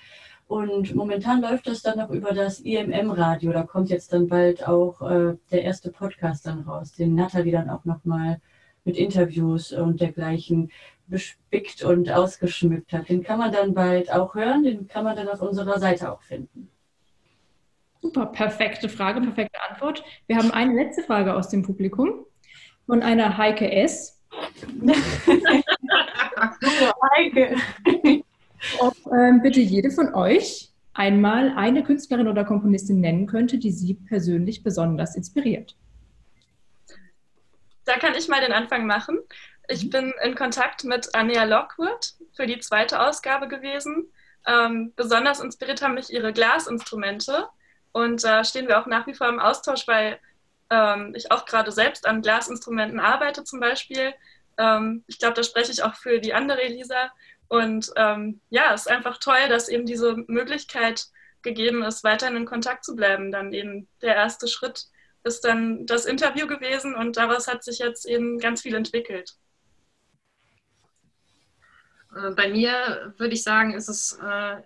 Und 0.46 0.94
momentan 0.94 1.40
läuft 1.40 1.68
das 1.68 1.82
dann 1.82 1.98
noch 1.98 2.10
über 2.10 2.32
das 2.32 2.60
IMM-Radio. 2.60 3.52
Da 3.52 3.62
kommt 3.62 3.88
jetzt 3.88 4.12
dann 4.12 4.28
bald 4.28 4.66
auch 4.66 5.00
äh, 5.02 5.36
der 5.52 5.62
erste 5.62 5.90
Podcast 5.92 6.46
dann 6.46 6.62
raus, 6.62 6.92
den 6.92 7.14
Nathalie 7.14 7.52
dann 7.52 7.70
auch 7.70 7.84
nochmal 7.84 8.40
mit 8.84 8.96
Interviews 8.96 9.72
und 9.72 10.00
dergleichen 10.00 10.70
bespickt 11.10 11.82
und 11.82 12.10
ausgeschmückt 12.10 12.92
hat. 12.92 13.08
Den 13.08 13.22
kann 13.22 13.38
man 13.38 13.52
dann 13.52 13.74
bald 13.74 14.12
auch 14.12 14.34
hören, 14.34 14.62
den 14.62 14.88
kann 14.88 15.04
man 15.04 15.16
dann 15.16 15.28
auf 15.28 15.42
unserer 15.42 15.78
Seite 15.78 16.10
auch 16.12 16.22
finden. 16.22 16.70
Super, 18.00 18.26
perfekte 18.26 18.88
Frage, 18.88 19.20
perfekte 19.20 19.60
Antwort. 19.68 20.02
Wir 20.26 20.36
haben 20.36 20.50
eine 20.50 20.74
letzte 20.74 21.02
Frage 21.02 21.34
aus 21.34 21.50
dem 21.50 21.62
Publikum 21.62 22.24
von 22.86 23.02
einer 23.02 23.36
Heike 23.36 23.70
S. 23.70 24.18
Heike. 27.12 27.56
Ob 28.78 28.94
ähm, 29.12 29.42
bitte 29.42 29.60
jede 29.60 29.90
von 29.90 30.14
euch 30.14 30.70
einmal 30.94 31.52
eine 31.56 31.82
Künstlerin 31.82 32.28
oder 32.28 32.44
Komponistin 32.44 33.00
nennen 33.00 33.26
könnte, 33.26 33.58
die 33.58 33.70
sie 33.70 33.94
persönlich 33.94 34.62
besonders 34.62 35.14
inspiriert. 35.16 35.76
Da 37.84 37.98
kann 37.98 38.14
ich 38.16 38.28
mal 38.28 38.40
den 38.40 38.52
Anfang 38.52 38.86
machen. 38.86 39.18
Ich 39.70 39.84
mhm. 39.84 39.90
bin 39.90 40.14
in 40.22 40.34
Kontakt 40.34 40.84
mit 40.84 41.14
Anja 41.14 41.44
Lockwood 41.44 42.14
für 42.34 42.46
die 42.46 42.58
zweite 42.58 43.00
Ausgabe 43.00 43.46
gewesen. 43.46 44.12
Ähm, 44.46 44.92
besonders 44.96 45.40
inspiriert 45.40 45.80
haben 45.80 45.94
mich 45.94 46.12
ihre 46.12 46.32
Glasinstrumente. 46.32 47.48
Und 47.92 48.24
da 48.24 48.42
stehen 48.44 48.66
wir 48.66 48.80
auch 48.80 48.86
nach 48.86 49.06
wie 49.06 49.14
vor 49.14 49.28
im 49.28 49.38
Austausch, 49.38 49.86
weil 49.86 50.18
ähm, 50.70 51.14
ich 51.16 51.30
auch 51.30 51.44
gerade 51.44 51.70
selbst 51.70 52.06
an 52.06 52.20
Glasinstrumenten 52.20 52.98
arbeite 52.98 53.44
zum 53.44 53.60
Beispiel. 53.60 54.12
Ähm, 54.58 55.04
ich 55.06 55.18
glaube, 55.18 55.34
da 55.34 55.44
spreche 55.44 55.70
ich 55.70 55.84
auch 55.84 55.94
für 55.94 56.18
die 56.18 56.34
andere 56.34 56.62
Elisa. 56.62 57.12
Und 57.48 57.92
ähm, 57.96 58.40
ja, 58.50 58.74
es 58.74 58.82
ist 58.82 58.90
einfach 58.90 59.18
toll, 59.18 59.48
dass 59.48 59.68
eben 59.68 59.86
diese 59.86 60.16
Möglichkeit 60.26 61.06
gegeben 61.42 61.82
ist, 61.84 62.02
weiterhin 62.02 62.36
in 62.36 62.44
Kontakt 62.44 62.84
zu 62.84 62.96
bleiben. 62.96 63.30
Dann 63.30 63.52
eben 63.52 63.88
der 64.02 64.16
erste 64.16 64.48
Schritt 64.48 64.86
ist 65.22 65.44
dann 65.44 65.86
das 65.86 66.06
Interview 66.06 66.48
gewesen 66.48 66.96
und 66.96 67.16
daraus 67.16 67.46
hat 67.46 67.62
sich 67.62 67.78
jetzt 67.78 68.04
eben 68.06 68.38
ganz 68.38 68.62
viel 68.62 68.74
entwickelt. 68.74 69.36
Äh, 72.14 72.30
bei 72.30 72.48
mir 72.48 73.14
würde 73.16 73.34
ich 73.34 73.42
sagen, 73.42 73.74
ist 73.74 73.88
es 73.88 74.18
äh, 74.18 74.56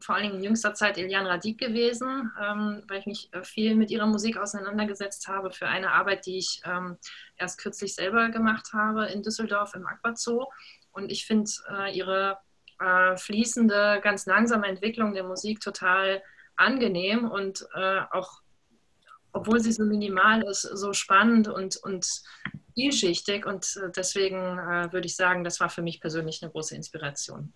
vor 0.00 0.14
allen 0.14 0.24
Dingen 0.24 0.36
in 0.36 0.44
jüngster 0.44 0.74
Zeit 0.74 0.98
Eliane 0.98 1.28
Radik 1.28 1.58
gewesen, 1.58 2.32
ähm, 2.40 2.82
weil 2.88 3.00
ich 3.00 3.06
mich 3.06 3.32
äh, 3.32 3.42
viel 3.42 3.74
mit 3.74 3.90
ihrer 3.90 4.06
Musik 4.06 4.36
auseinandergesetzt 4.36 5.28
habe 5.28 5.50
für 5.50 5.68
eine 5.68 5.92
Arbeit, 5.92 6.26
die 6.26 6.38
ich 6.38 6.62
ähm, 6.64 6.96
erst 7.36 7.58
kürzlich 7.58 7.94
selber 7.94 8.30
gemacht 8.30 8.72
habe 8.72 9.06
in 9.06 9.22
Düsseldorf 9.22 9.74
im 9.74 9.86
Aquazoo. 9.86 10.46
Und 10.92 11.10
ich 11.10 11.26
finde 11.26 11.50
äh, 11.70 11.96
ihre 11.96 12.38
äh, 12.80 13.16
fließende, 13.16 14.00
ganz 14.02 14.26
langsame 14.26 14.66
Entwicklung 14.66 15.14
der 15.14 15.24
Musik 15.24 15.60
total 15.60 16.22
angenehm 16.56 17.28
und 17.28 17.66
äh, 17.74 18.00
auch, 18.12 18.40
obwohl 19.32 19.60
sie 19.60 19.72
so 19.72 19.84
minimal 19.84 20.42
ist, 20.42 20.62
so 20.62 20.92
spannend 20.92 21.48
und, 21.48 21.76
und 21.78 22.22
vielschichtig. 22.74 23.46
Und 23.46 23.76
äh, 23.76 23.90
deswegen 23.94 24.58
äh, 24.58 24.92
würde 24.92 25.06
ich 25.06 25.16
sagen, 25.16 25.44
das 25.44 25.60
war 25.60 25.70
für 25.70 25.82
mich 25.82 26.00
persönlich 26.00 26.42
eine 26.42 26.52
große 26.52 26.76
Inspiration. 26.76 27.52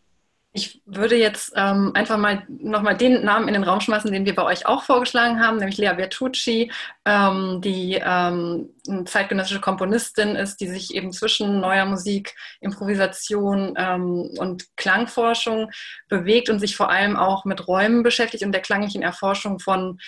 Ich 0.54 0.81
würde 0.87 1.14
jetzt 1.14 1.52
ähm, 1.57 1.92
einfach 1.94 2.16
mal 2.16 2.42
nochmal 2.48 2.96
den 2.96 3.22
Namen 3.22 3.48
in 3.48 3.54
den 3.54 3.64
Raum 3.64 3.81
schmeißen, 3.81 4.11
den 4.11 4.24
wir 4.24 4.35
bei 4.35 4.44
euch 4.44 4.64
auch 4.64 4.83
vorgeschlagen 4.83 5.40
haben, 5.40 5.59
nämlich 5.59 5.76
Lea 5.76 5.92
Bertucci, 5.94 6.72
ähm, 7.04 7.61
die 7.62 8.00
ähm, 8.02 8.70
eine 8.88 9.04
zeitgenössische 9.04 9.61
Komponistin 9.61 10.37
ist, 10.37 10.61
die 10.62 10.68
sich 10.68 10.94
eben 10.94 11.12
zwischen 11.12 11.61
neuer 11.61 11.85
Musik, 11.85 12.35
Improvisation 12.61 13.74
ähm, 13.76 14.31
und 14.38 14.64
Klangforschung 14.76 15.70
bewegt 16.09 16.48
und 16.48 16.61
sich 16.61 16.76
vor 16.76 16.88
allem 16.88 17.16
auch 17.16 17.44
mit 17.44 17.68
Räumen 17.68 18.02
beschäftigt 18.02 18.42
und 18.42 18.52
der 18.52 18.62
klanglichen 18.62 19.02
Erforschung 19.02 19.59
von 19.59 19.98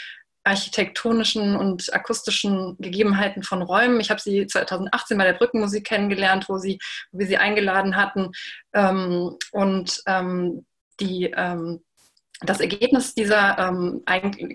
architektonischen 0.44 1.56
und 1.56 1.92
akustischen 1.92 2.76
Gegebenheiten 2.78 3.42
von 3.42 3.62
Räumen. 3.62 4.00
Ich 4.00 4.10
habe 4.10 4.20
sie 4.20 4.46
2018 4.46 5.18
bei 5.18 5.24
der 5.24 5.34
Brückenmusik 5.34 5.86
kennengelernt, 5.86 6.48
wo, 6.48 6.58
sie, 6.58 6.78
wo 7.12 7.18
wir 7.18 7.26
sie 7.26 7.36
eingeladen 7.36 7.96
hatten. 7.96 8.32
Ähm, 8.72 9.36
und 9.52 10.02
ähm, 10.06 10.66
die, 10.98 11.32
ähm, 11.36 11.84
das 12.40 12.60
Ergebnis 12.60 13.14
dieser 13.14 13.58
ähm, 13.58 14.02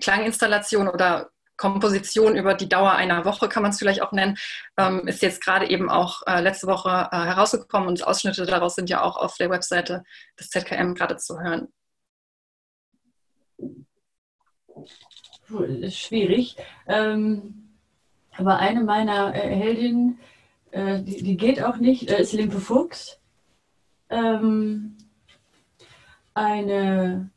Klanginstallation 0.00 0.88
oder 0.88 1.30
Komposition 1.56 2.36
über 2.36 2.54
die 2.54 2.68
Dauer 2.68 2.92
einer 2.92 3.24
Woche, 3.24 3.48
kann 3.48 3.62
man 3.62 3.70
es 3.70 3.78
vielleicht 3.78 4.02
auch 4.02 4.12
nennen, 4.12 4.36
ähm, 4.76 5.06
ist 5.06 5.22
jetzt 5.22 5.42
gerade 5.42 5.70
eben 5.70 5.88
auch 5.88 6.20
äh, 6.26 6.40
letzte 6.40 6.66
Woche 6.66 7.08
äh, 7.10 7.16
herausgekommen 7.16 7.88
und 7.88 8.06
Ausschnitte 8.06 8.44
daraus 8.44 8.74
sind 8.74 8.90
ja 8.90 9.02
auch 9.02 9.16
auf 9.16 9.36
der 9.36 9.48
Webseite 9.48 10.04
des 10.38 10.50
ZKM 10.50 10.94
gerade 10.94 11.16
zu 11.16 11.40
hören 11.40 11.68
schwierig. 15.90 16.56
Ähm, 16.86 17.66
aber 18.36 18.58
eine 18.58 18.82
meiner 18.82 19.34
äh, 19.34 19.38
Heldinnen, 19.38 20.18
äh, 20.70 21.00
die, 21.00 21.22
die, 21.22 21.36
geht 21.36 21.62
auch 21.62 21.76
nicht, 21.78 22.10
äh, 22.10 22.20
ist 22.20 22.32
Limpe 22.32 22.58
Fuchs. 22.58 23.18
Ähm, 24.10 24.96
eine 26.34 27.30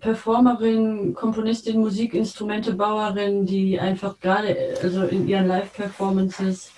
Performerin, 0.00 1.14
Komponistin, 1.14 1.80
Musikinstrumentebauerin, 1.80 3.46
die 3.46 3.78
einfach 3.78 4.18
gerade 4.20 4.56
also 4.82 5.04
in 5.04 5.28
ihren 5.28 5.46
Live-Performances 5.46 6.72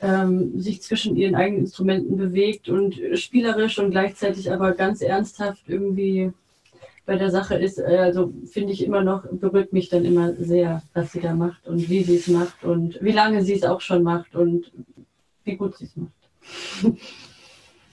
ähm, 0.00 0.60
sich 0.60 0.82
zwischen 0.82 1.16
ihren 1.16 1.34
eigenen 1.34 1.62
Instrumenten 1.62 2.16
bewegt 2.16 2.68
und 2.68 2.94
spielerisch 3.14 3.78
und 3.78 3.90
gleichzeitig 3.90 4.52
aber 4.52 4.72
ganz 4.72 5.00
ernsthaft 5.00 5.62
irgendwie 5.66 6.32
bei 7.06 7.16
der 7.16 7.30
Sache 7.30 7.54
ist, 7.54 7.78
äh, 7.78 7.98
also 7.98 8.32
finde 8.44 8.72
ich 8.72 8.84
immer 8.84 9.02
noch, 9.02 9.24
berührt 9.30 9.72
mich 9.72 9.88
dann 9.88 10.04
immer 10.04 10.34
sehr, 10.34 10.82
was 10.92 11.12
sie 11.12 11.20
da 11.20 11.34
macht 11.34 11.66
und 11.66 11.88
wie 11.88 12.02
sie 12.02 12.16
es 12.16 12.26
macht 12.26 12.64
und 12.64 12.98
wie 13.00 13.12
lange 13.12 13.42
sie 13.42 13.54
es 13.54 13.62
auch 13.62 13.80
schon 13.80 14.02
macht 14.02 14.34
und 14.34 14.72
wie 15.44 15.56
gut 15.56 15.76
sie 15.76 15.84
es 15.84 15.96
macht. 15.96 16.98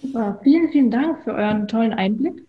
Super, 0.01 0.39
vielen, 0.43 0.69
vielen 0.69 0.91
Dank 0.91 1.23
für 1.23 1.33
euren 1.33 1.67
tollen 1.67 1.93
Einblick. 1.93 2.43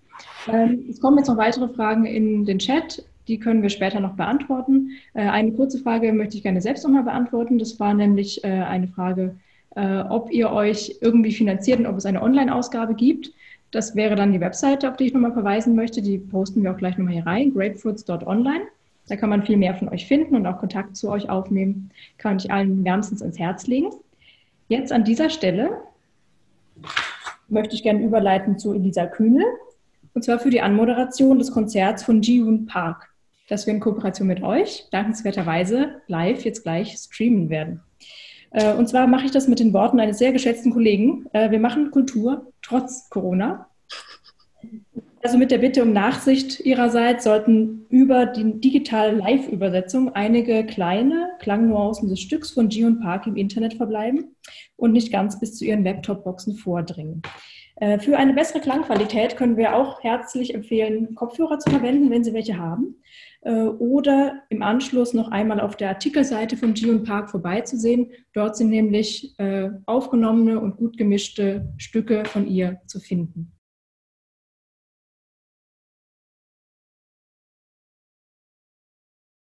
Ähm, 0.49 0.87
es 0.89 1.01
kommen 1.01 1.19
jetzt 1.19 1.29
noch 1.29 1.37
weitere 1.37 1.69
Fragen 1.69 2.07
in 2.07 2.45
den 2.47 2.59
Chat. 2.59 3.05
Die 3.29 3.39
können 3.39 3.63
wir 3.63 3.71
später 3.71 4.01
noch 4.01 4.17
beantworten. 4.17 4.91
Äh, 5.13 5.29
eine 5.29 5.53
kurze 5.53 5.79
Frage 5.79 6.13
möchte 6.13 6.37
ich 6.37 6.43
gerne 6.43 6.61
selbst 6.61 6.85
nochmal 6.85 7.05
beantworten. 7.05 7.59
Das 7.59 7.79
war 7.79 7.95
nämlich 7.95 8.43
äh, 8.43 8.49
eine 8.49 8.89
Frage, 8.89 9.37
ob 9.77 10.31
ihr 10.31 10.53
euch 10.53 10.99
irgendwie 11.01 11.33
finanziert 11.33 11.81
und 11.81 11.87
ob 11.87 11.97
es 11.97 12.07
eine 12.07 12.23
Online-Ausgabe 12.23 12.95
gibt. 12.95 13.33
Das 13.75 13.97
wäre 13.97 14.15
dann 14.15 14.33
die 14.33 14.41
Webseite, 14.41 14.89
auf 14.89 14.97
die 14.97 15.07
ich 15.07 15.15
nochmal 15.15 15.33
verweisen 15.33 15.75
möchte. 15.75 16.01
Die 16.01 16.19
posten 16.19 16.63
wir 16.63 16.71
auch 16.71 16.77
gleich 16.77 16.97
nochmal 16.97 17.15
hier 17.15 17.27
rein, 17.27 17.53
grapefruits.online. 17.53 18.63
Da 19.09 19.17
kann 19.17 19.31
man 19.31 19.43
viel 19.43 19.57
mehr 19.57 19.75
von 19.75 19.89
euch 19.89 20.07
finden 20.07 20.37
und 20.37 20.47
auch 20.47 20.59
Kontakt 20.59 20.97
zu 20.97 21.11
euch 21.11 21.29
aufnehmen. 21.29 21.91
Kann 22.17 22.37
ich 22.37 22.53
allen 22.53 22.85
wärmstens 22.85 23.21
ans 23.21 23.37
Herz 23.37 23.67
legen. 23.67 23.91
Jetzt 24.69 24.93
an 24.93 25.03
dieser 25.03 25.29
Stelle 25.29 25.73
möchte 27.49 27.75
ich 27.75 27.83
gerne 27.83 28.05
überleiten 28.05 28.61
zu 28.61 28.73
Elisa 28.73 29.07
Kühnel. 29.07 29.45
Und 30.15 30.23
zwar 30.23 30.39
für 30.39 30.51
die 30.51 30.61
Anmoderation 30.61 31.41
des 31.41 31.51
Konzerts 31.51 32.05
von 32.05 32.23
Ji-Hoon 32.23 32.67
Park, 32.67 33.09
das 33.49 33.67
wir 33.67 33.75
in 33.75 33.81
Kooperation 33.81 34.29
mit 34.29 34.45
euch 34.45 34.87
dankenswerterweise 34.93 36.01
live 36.07 36.45
jetzt 36.45 36.63
gleich 36.63 36.93
streamen 36.97 37.51
werden. 37.51 37.81
Äh, 38.55 38.73
und 38.75 38.89
zwar 38.89 39.07
mache 39.07 39.27
ich 39.27 39.33
das 39.33 39.49
mit 39.49 39.61
den 39.61 39.73
Worten 39.75 40.01
eines 40.01 40.19
sehr 40.19 40.33
geschätzten 40.33 40.73
Kollegen. 40.73 41.27
Äh, 41.33 41.51
wir 41.51 41.59
machen 41.61 41.91
Kultur 41.91 42.53
trotz 42.63 43.11
Corona. 43.11 43.69
Also 45.23 45.39
mit 45.39 45.51
der 45.51 45.59
Bitte 45.59 45.83
um 45.83 45.93
Nachsicht 45.93 46.61
Ihrerseits 46.61 47.25
sollten 47.25 47.87
über 47.89 48.27
die 48.27 48.61
digitale 48.61 49.13
Live-Übersetzung 49.13 50.15
einige 50.15 50.67
kleine 50.67 51.31
Klangnuancen 51.41 52.11
des 52.11 52.21
Stücks 52.21 52.51
von 52.51 52.69
Gion 52.69 53.01
Park 53.01 53.27
im 53.27 53.37
Internet 53.37 53.75
verbleiben 53.75 54.37
und 54.77 54.93
nicht 54.93 55.11
ganz 55.11 55.41
bis 55.41 55.57
zu 55.57 55.65
Ihren 55.65 55.83
Laptop-Boxen 55.83 56.57
vordringen. 56.57 57.23
Äh, 57.77 57.99
für 57.99 58.17
eine 58.17 58.35
bessere 58.35 58.61
Klangqualität 58.61 59.37
können 59.37 59.57
wir 59.57 59.75
auch 59.75 60.03
herzlich 60.03 60.55
empfehlen, 60.55 61.15
Kopfhörer 61.15 61.59
zu 61.59 61.71
verwenden, 61.71 62.11
wenn 62.11 62.23
Sie 62.23 62.35
welche 62.35 62.59
haben. 62.59 62.97
Äh, 63.45 63.63
oder 63.63 64.43
im 64.49 64.63
Anschluss 64.63 65.15
noch 65.15 65.29
einmal 65.31 65.61
auf 65.61 65.77
der 65.77 65.91
Artikelseite 65.91 66.57
von 66.57 66.75
Gion 66.75 67.05
Park 67.05 67.31
vorbeizusehen. 67.31 68.11
Dort 68.33 68.57
sind 68.57 68.71
nämlich 68.71 69.39
äh, 69.39 69.71
aufgenommene 69.87 70.61
und 70.61 70.77
gut 70.77 70.97
gemischte 70.97 71.73
Stücke 71.79 72.25
von 72.25 72.47
ihr 72.47 72.81
zu 72.87 73.01
finden. 73.01 73.54